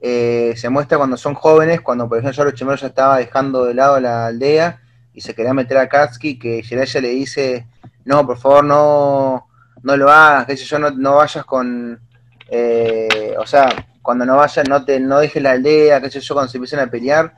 [0.00, 4.00] eh, se muestra cuando son jóvenes, cuando, por ejemplo, Orochimaru ya estaba dejando de lado
[4.00, 4.80] la aldea
[5.12, 7.66] y se quería meter a Katsuki, que Jiraiya le dice,
[8.04, 9.46] no, por favor, no,
[9.82, 12.00] no lo hagas, que yo, no, no vayas con,
[12.48, 13.68] eh, o sea,
[14.00, 16.90] cuando no vayas, no te, no dejes la aldea, sé yo, cuando se empiezan a
[16.90, 17.34] pelear,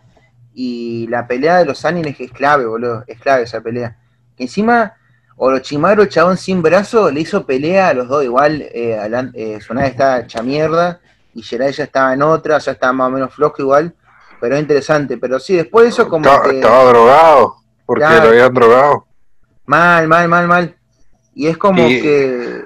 [0.55, 3.97] y la pelea de los animes es clave, boludo, es clave esa pelea.
[4.37, 4.95] Que encima,
[5.37, 9.89] Orochimaru, chabón sin brazo, le hizo pelea a los dos, igual, eh, Alan- eh, Tsunade
[9.89, 11.01] estaba hecha mierda,
[11.35, 13.95] y Jiraiya estaba en otra, ya estaba más o menos flojo igual,
[14.41, 16.57] pero es interesante, pero sí, después de eso como Estaba, que...
[16.57, 17.57] estaba drogado,
[17.87, 18.25] porque Claro.
[18.25, 19.07] lo habían drogado.
[19.67, 20.77] Mal, mal, mal, mal.
[21.35, 22.65] Y es como Y- que.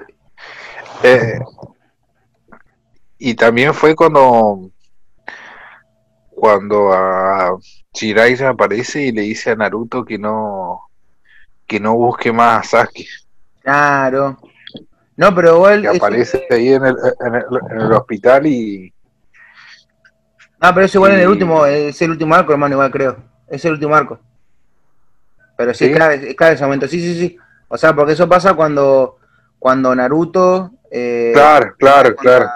[1.03, 1.39] Eh,
[3.19, 4.69] y también fue cuando
[6.29, 7.57] cuando a
[7.93, 10.81] Jiraiya aparece y le dice a Naruto que no
[11.65, 13.05] que no busque más a Sasuke,
[13.61, 14.37] Claro.
[15.17, 15.81] No, pero igual.
[15.81, 16.95] que aparece ahí en el,
[17.25, 18.93] en el, en el hospital y
[20.61, 21.65] No, pero eso igual en el último.
[21.65, 23.17] Es el último arco, hermano, igual creo.
[23.47, 24.19] Es el último arco.
[25.57, 25.91] Pero sí, ¿Sí?
[25.91, 26.87] es clave, es clave ese momento.
[26.87, 27.37] Sí, sí, sí.
[27.67, 29.17] O sea, porque eso pasa cuando.
[29.59, 30.71] Cuando Naruto.
[30.91, 32.49] eh, claro, claro, cuando- claro.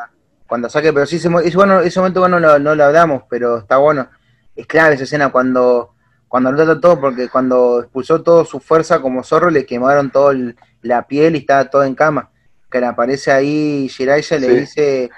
[0.45, 3.77] Cuando saque, pero sí, ese, bueno, ese momento bueno, no, no lo hablamos, pero está
[3.77, 4.09] bueno.
[4.55, 5.95] Es clave esa escena cuando,
[6.27, 10.35] cuando Naruto todo, porque cuando expulsó toda su fuerza como zorro, le quemaron toda
[10.81, 12.29] la piel y estaba todo en cama.
[12.71, 15.09] Que le aparece ahí Jiraiya le dice,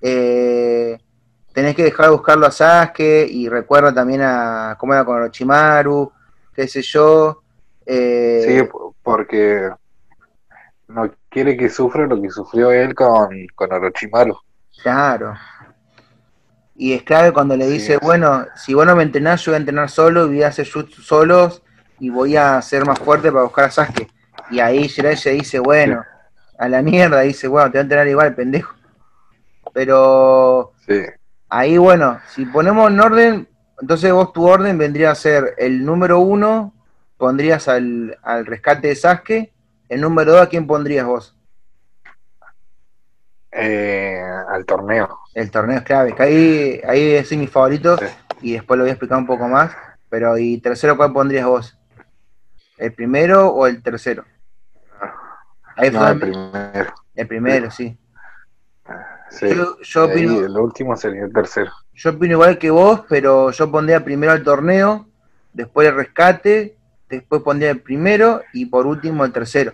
[0.00, 0.98] eh,
[1.52, 6.12] tenés que dejar de buscarlo a Sasuke, y recuerda también a cómo era con Orochimaru,
[6.54, 7.42] qué sé yo.
[7.84, 9.68] eh, Sí, po- porque
[10.88, 14.36] no quiere que sufra lo que sufrió él con, con Orochimaru.
[14.82, 15.34] Claro.
[16.74, 19.60] Y es clave cuando le dice, bueno, si vos no me entrenás, yo voy a
[19.60, 21.62] entrenar solo y voy a hacer jutsu solos
[22.00, 24.08] y voy a ser más fuerte para buscar a Sasuke.
[24.50, 26.02] Y ahí Jiraiya dice, bueno,
[26.58, 28.74] a la mierda, dice, bueno, te voy a entrenar igual, pendejo.
[29.72, 31.00] Pero Sí.
[31.48, 33.48] ahí, bueno, si ponemos en orden,
[33.80, 36.72] entonces vos tu orden vendría a ser el número uno,
[37.16, 39.52] pondrías al, al rescate de Sasuke,
[39.88, 41.36] el número dos, ¿a quién pondrías vos?
[43.50, 45.18] Eh, al torneo.
[45.34, 48.04] El torneo es clave, que ahí, ahí es mi favorito Sí.
[48.40, 49.72] y después lo voy a explicar un poco más.
[50.08, 51.78] Pero, ¿y tercero cuál pondrías vos?
[52.76, 54.24] ¿El primero o el tercero?
[55.76, 56.94] Ahí No, fue el primero.
[57.14, 57.96] el primero, sí.
[59.30, 59.48] Sí.
[59.54, 61.70] Yo, yo opino, el último sería el tercero.
[61.94, 65.06] yo opino igual que vos, pero yo pondría primero el torneo,
[65.54, 66.76] después el rescate,
[67.08, 69.72] después pondría el primero y por último el tercero,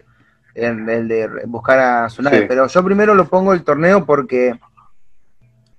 [0.55, 2.43] el, el de buscar a Tsunade.
[2.43, 2.45] Sí.
[2.47, 4.59] Pero yo primero lo pongo el torneo porque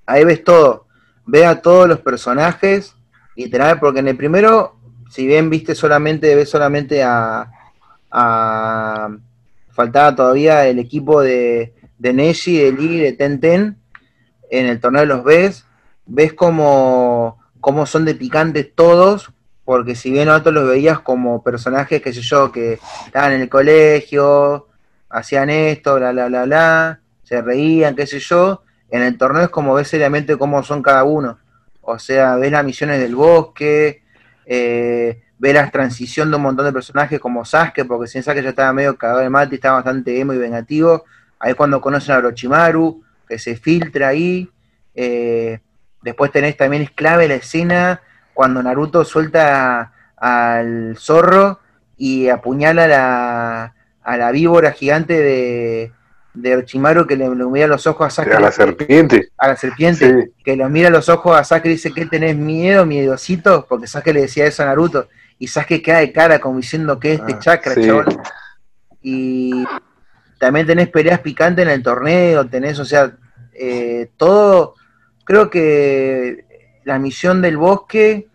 [0.06, 0.88] ahí ves todo,
[1.26, 2.96] ve a todos los personajes,
[3.38, 4.76] literal, porque en el primero,
[5.10, 7.50] si bien viste solamente, ves solamente a,
[8.12, 9.10] a
[9.80, 13.78] faltaba todavía el equipo de, de Neji, de Lee, de Tenten,
[14.50, 15.64] en el torneo los ves,
[16.06, 19.32] ves como, como son de picantes todos,
[19.64, 23.48] porque si bien nosotros los veías como personajes, qué sé yo, que estaban en el
[23.48, 24.68] colegio,
[25.08, 29.50] hacían esto, bla, bla, bla, bla, se reían, qué sé yo, en el torneo es
[29.50, 31.40] como ves seriamente cómo son cada uno.
[31.80, 34.04] O sea, ves las misiones del bosque,
[34.46, 38.50] eh, ves la transición de un montón de personajes como Sasuke, porque sin Sasuke ya
[38.50, 41.06] estaba medio cagado de mate, estaba bastante emo y vengativo.
[41.40, 44.50] Ahí cuando conocen a Orochimaru, que se filtra ahí.
[44.94, 45.60] Eh,
[46.02, 48.02] después tenés también es clave la escena
[48.34, 51.60] cuando Naruto suelta al zorro
[51.98, 55.92] y apuñala a la, a la víbora gigante de,
[56.34, 59.30] de Orochimaru que le, le mira los ojos a Sasuke A la serpiente.
[59.38, 60.32] a la serpiente, Sí.
[60.44, 63.88] que lo mira a los ojos a Sasuke y dice que tenés miedo, miedosito, porque
[63.88, 65.08] Sasuke le decía eso a Naruto,
[65.40, 67.86] y Sasuke queda de cara como diciendo que este Ah, chakra, sí.
[67.86, 68.06] chabón.
[69.02, 69.66] Y
[70.38, 73.14] también tenés peleas picantes en el torneo, tenés, o sea,
[73.54, 74.76] eh, todo,
[75.24, 76.46] creo que
[76.84, 78.28] la misión del bosque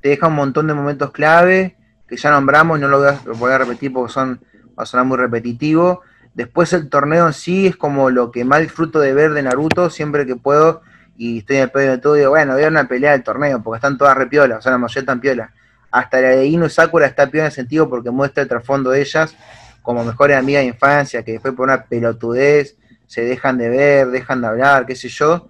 [0.00, 1.76] te deja un montón de momentos clave
[2.08, 4.40] que ya nombramos no lo voy a, lo voy a repetir porque son,
[4.76, 6.02] va a sonar muy repetitivo.
[6.34, 9.90] Después el torneo en sí es como lo que más disfruto de ver de Naruto
[9.90, 10.82] siempre que puedo
[11.16, 13.62] y estoy en el pedo de todo digo, bueno, voy a una pelea del torneo
[13.62, 15.52] porque están todas repiolas, o sea, la mayoría están piola.
[15.90, 18.90] Hasta la de Ino y Sakura está piola en el sentido porque muestra el trasfondo
[18.90, 19.34] de ellas
[19.82, 22.76] como mejores amigas de infancia, que después por una pelotudez
[23.06, 25.48] se dejan de ver, dejan de hablar, qué sé yo.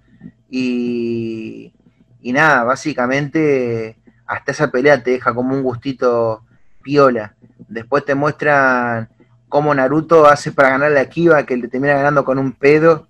[0.49, 1.73] Y,
[2.21, 3.97] y nada, básicamente
[4.31, 6.45] hasta esa pelea te deja como un gustito
[6.83, 7.35] piola.
[7.69, 9.09] Después te muestran
[9.49, 13.09] cómo Naruto hace para ganar la Kiva, que le termina ganando con un pedo.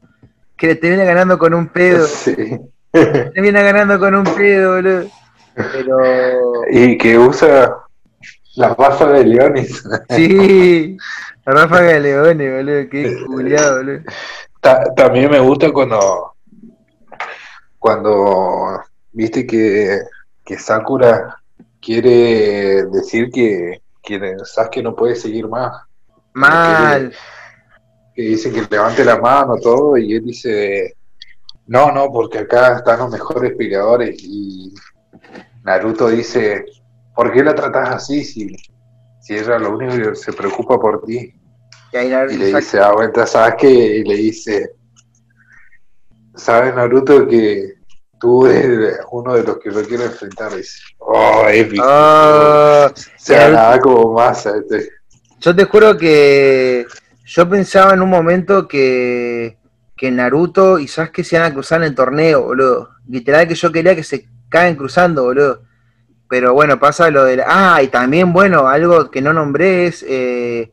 [0.57, 2.07] Que le termina ganando con un pedo.
[2.93, 2.98] Sí.
[2.98, 5.09] Le termina ganando con un pedo, boludo.
[5.73, 5.99] Pero
[6.70, 7.77] Y que usa
[8.57, 9.82] las ráfagas de leones.
[10.11, 10.97] sí,
[11.47, 12.89] la ráfaga de leones, boludo.
[12.91, 14.01] Qué culiado, boludo.
[14.61, 16.32] Ta- también me gusta cuando
[17.78, 18.82] cuando
[19.12, 20.01] viste que,
[20.45, 21.37] que Sakura
[21.81, 25.82] quiere decir que, que Sasuke no puede seguir más.
[26.35, 27.12] Mal.
[28.15, 30.95] Que dice que levante la mano todo y él dice
[31.66, 34.74] no, no, porque acá están los mejores peleadores y
[35.65, 36.65] Naruto dice
[37.15, 38.57] ¿por qué la tratás así si,
[39.20, 41.35] si ella lo único que se preocupa por ti?
[41.93, 44.70] Y ahí Naruto Y le dice a vuelta Sasuke y le dice,
[46.35, 47.74] ¿sabes Naruto que
[48.19, 50.55] tú eres uno de los que yo quiero enfrentar?
[50.55, 51.82] Dice, oh, épico.
[51.87, 54.47] Ah, o sea, Naruto- nada como más.
[54.47, 54.89] este.
[55.41, 56.87] Yo te juro que
[57.24, 59.57] yo pensaba en un momento que,
[59.97, 62.91] que Naruto y Sasuke se iban a cruzar en el torneo, boludo.
[63.09, 65.62] Literal que yo quería que se caen cruzando, boludo.
[66.28, 67.44] Pero bueno, pasa lo de la...
[67.48, 70.72] Ah, y también, bueno, algo que no nombré es eh,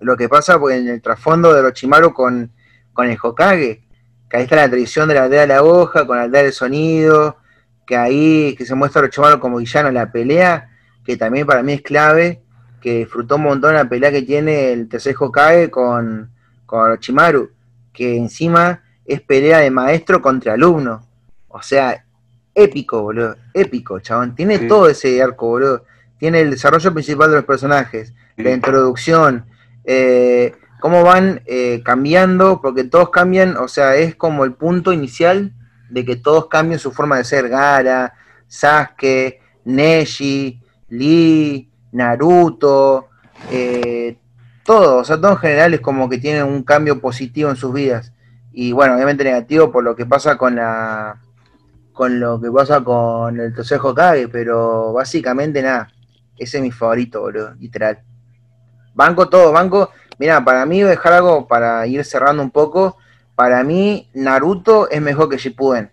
[0.00, 2.50] lo que pasa pues, en el trasfondo de Orochimaru con,
[2.94, 3.84] con el Hokage.
[4.28, 6.52] Que ahí está la tradición de la aldea de la hoja, con la aldea del
[6.52, 7.36] sonido,
[7.86, 10.70] que ahí que se muestra Orochimaru como villano en la pelea,
[11.04, 12.42] que también para mí es clave
[12.82, 16.32] que disfrutó un montón la pelea que tiene el tercer Hokage con,
[16.66, 17.52] con Orochimaru,
[17.92, 21.06] que encima es pelea de maestro contra alumno.
[21.48, 22.04] O sea,
[22.54, 23.36] épico, boludo.
[23.54, 24.34] Épico, chabón.
[24.34, 24.68] Tiene Sí.
[24.68, 25.84] todo ese arco, boludo.
[26.18, 29.46] Tiene el desarrollo principal de los personajes, la introducción,
[29.84, 35.52] eh, cómo van eh, cambiando, porque todos cambian, o sea, es como el punto inicial
[35.90, 37.48] de que todos cambian su forma de ser.
[37.48, 38.14] Gara,
[38.46, 40.60] Sasuke, Neji,
[40.90, 43.08] Lee, Naruto,
[43.50, 44.16] eh,
[44.64, 47.72] todo, o sea, todo en general es como que tienen un cambio positivo en sus
[47.72, 48.12] vidas.
[48.52, 51.20] Y bueno, obviamente negativo por lo que pasa con la
[51.92, 55.88] con lo que pasa con el tercer Hokage, pero básicamente nada,
[56.36, 58.00] ese es mi favorito, boludo, literal.
[58.94, 59.90] Banco todo, banco.
[60.18, 62.98] Mira, para mí, dejar algo para ir cerrando un poco.
[63.34, 65.90] Para mí, Naruto es mejor que Shippuden.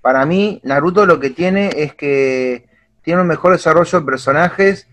[0.00, 2.68] Para mí, Naruto lo que tiene es que
[3.02, 4.88] tiene un mejor desarrollo de personajes,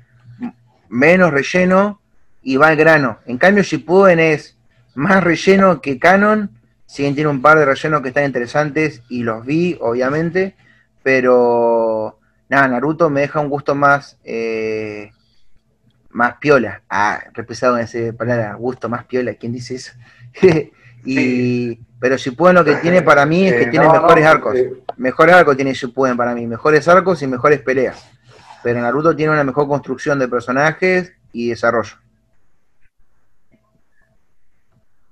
[0.88, 2.00] menos relleno
[2.42, 3.20] y va al grano.
[3.26, 4.58] En cambio, Shippuden es
[4.96, 6.52] más relleno que canon.
[6.90, 10.56] Si bien tiene un par de rellenos que están interesantes y los vi, obviamente,
[11.04, 12.18] pero
[12.50, 15.12] nada, Naruto me deja un gusto más eh,
[16.10, 16.82] más piola.
[16.90, 19.92] Ah, repesado en esa palabra, gusto más piola, ¿quién dice eso?
[21.06, 24.30] y pero Shippuden lo que tiene para mí es que Eh, tiene no, mejores no,
[24.32, 24.56] arcos.
[24.56, 28.04] eh, Mejores arcos tiene Shippuden para mí, mejores arcos y mejores peleas.
[28.64, 31.96] Pero Naruto tiene una mejor construcción de personajes y desarrollo.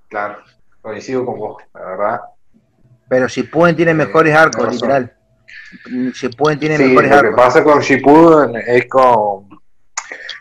[0.10, 0.42] claro,
[0.88, 2.22] coincido con vos, la verdad.
[3.10, 5.14] Pero Shippuden tiene Eh, mejores arcos, literal.
[6.14, 7.36] Shippuden tiene Sí, mejores lo que arcos.
[7.46, 9.50] pasa con Shippuden es con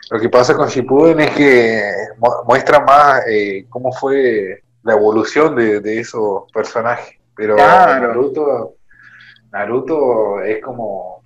[0.09, 1.81] lo que pasa con Shippuden es que
[2.17, 7.15] mu- muestra más eh, cómo fue la evolución de, de esos personajes.
[7.35, 8.07] Pero Claro.
[8.07, 8.75] Naruto,
[9.51, 11.23] Naruto es como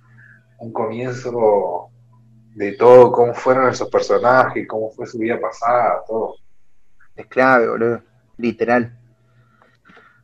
[0.58, 1.88] un comienzo
[2.56, 6.34] de todo, cómo fueron esos personajes, cómo fue su vida pasada, todo.
[7.14, 8.02] Es clave, boludo.
[8.36, 8.98] Literal.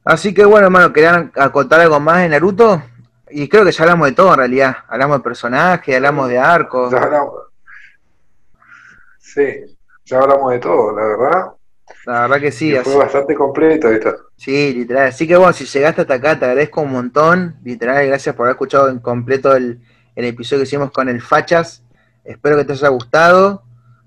[0.09, 2.83] Así que bueno, hermano, ¿querían acotar algo más de Naruto?
[3.29, 4.75] Y creo que ya hablamos de todo en realidad.
[4.89, 6.91] Hablamos de personajes, hablamos de arcos.
[6.91, 7.35] Ya hablamos,
[9.19, 9.77] sí,
[10.07, 11.47] ya hablamos de todo, la verdad.
[12.07, 14.31] La verdad que sí, así, fue bastante completo esto.
[14.35, 15.09] sí, literal.
[15.09, 17.57] Así que bueno, si llegaste hasta acá, te agradezco un montón.
[17.63, 19.79] Literal, gracias por haber escuchado en completo el,
[20.17, 21.85] el episodio que hicimos con el Fachas.
[22.25, 23.63] Espero que te haya gustado.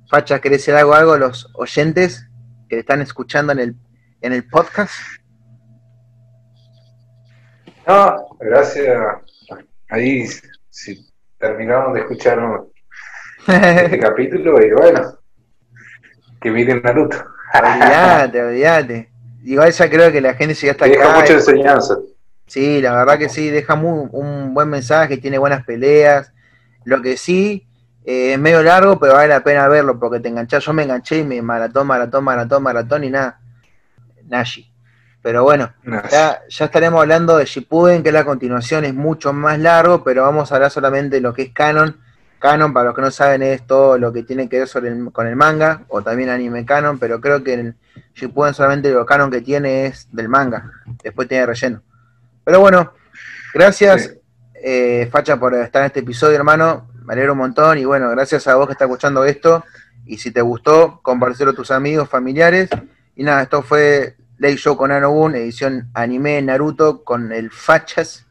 [0.10, 2.28] Fachas, ¿querés decir algo, algo a los oyentes
[2.68, 3.76] que están escuchando en el,
[4.22, 4.94] en el podcast?
[7.88, 8.98] No, gracias.
[9.90, 10.26] Ahí
[10.70, 12.40] si terminaron de escuchar
[13.48, 15.18] este capítulo y bueno,
[16.41, 17.18] que miren Naruto.
[17.53, 19.12] olvídate, olvídate.
[19.44, 21.20] Igual ya creo que la gente llega hasta Deja acá.
[21.20, 21.98] mucha y- enseñanza.
[22.45, 26.32] Sí, la verdad que sí, deja muy- un buen mensaje, tiene buenas peleas.
[26.84, 27.68] Lo que sí,
[28.06, 30.64] eh, es medio largo, pero vale la pena verlo porque te enganchás.
[30.66, 33.40] Yo me enganché y me maratón, maratón, maratón, maratón y nada.
[34.26, 34.70] Nashi.
[35.22, 39.60] Pero bueno, No, ya, ya estaremos hablando de Shippuden, que la continuación es mucho más
[39.60, 41.98] largo, pero vamos a hablar solamente de lo que es canon.
[42.39, 45.11] Canon, para los que no saben, es todo lo que tiene que ver sobre el-
[45.11, 47.76] con el manga, o también anime canon, pero creo que el
[48.15, 50.72] Shippuden solamente lo canon que tiene es del manga.
[51.03, 51.84] Después tiene relleno.
[52.43, 52.93] Pero bueno,
[53.53, 54.10] gracias, Sí.
[54.64, 56.89] eh, Facha, por estar en este episodio, hermano.
[57.06, 57.77] Me alegro un montón.
[57.77, 59.64] Y bueno, gracias a vos que estás escuchando esto.
[60.06, 62.69] Y si te gustó, compartirlo a tus amigos, familiares.
[63.15, 68.26] Y nada, esto fue Ley Show con Anogun, edición anime Naruto con el Fachas,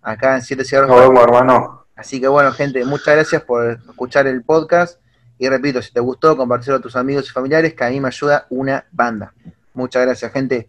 [0.00, 0.88] acá en 7 Cigarros.
[0.88, 1.86] Nos vemos, hermano.
[1.96, 5.00] Así que bueno, gente, muchas gracias por escuchar el podcast.
[5.38, 8.06] Y repito, si te gustó, compartirlo a tus amigos y familiares, que a mí me
[8.06, 9.34] ayuda una banda.
[9.74, 10.68] Muchas gracias, gente.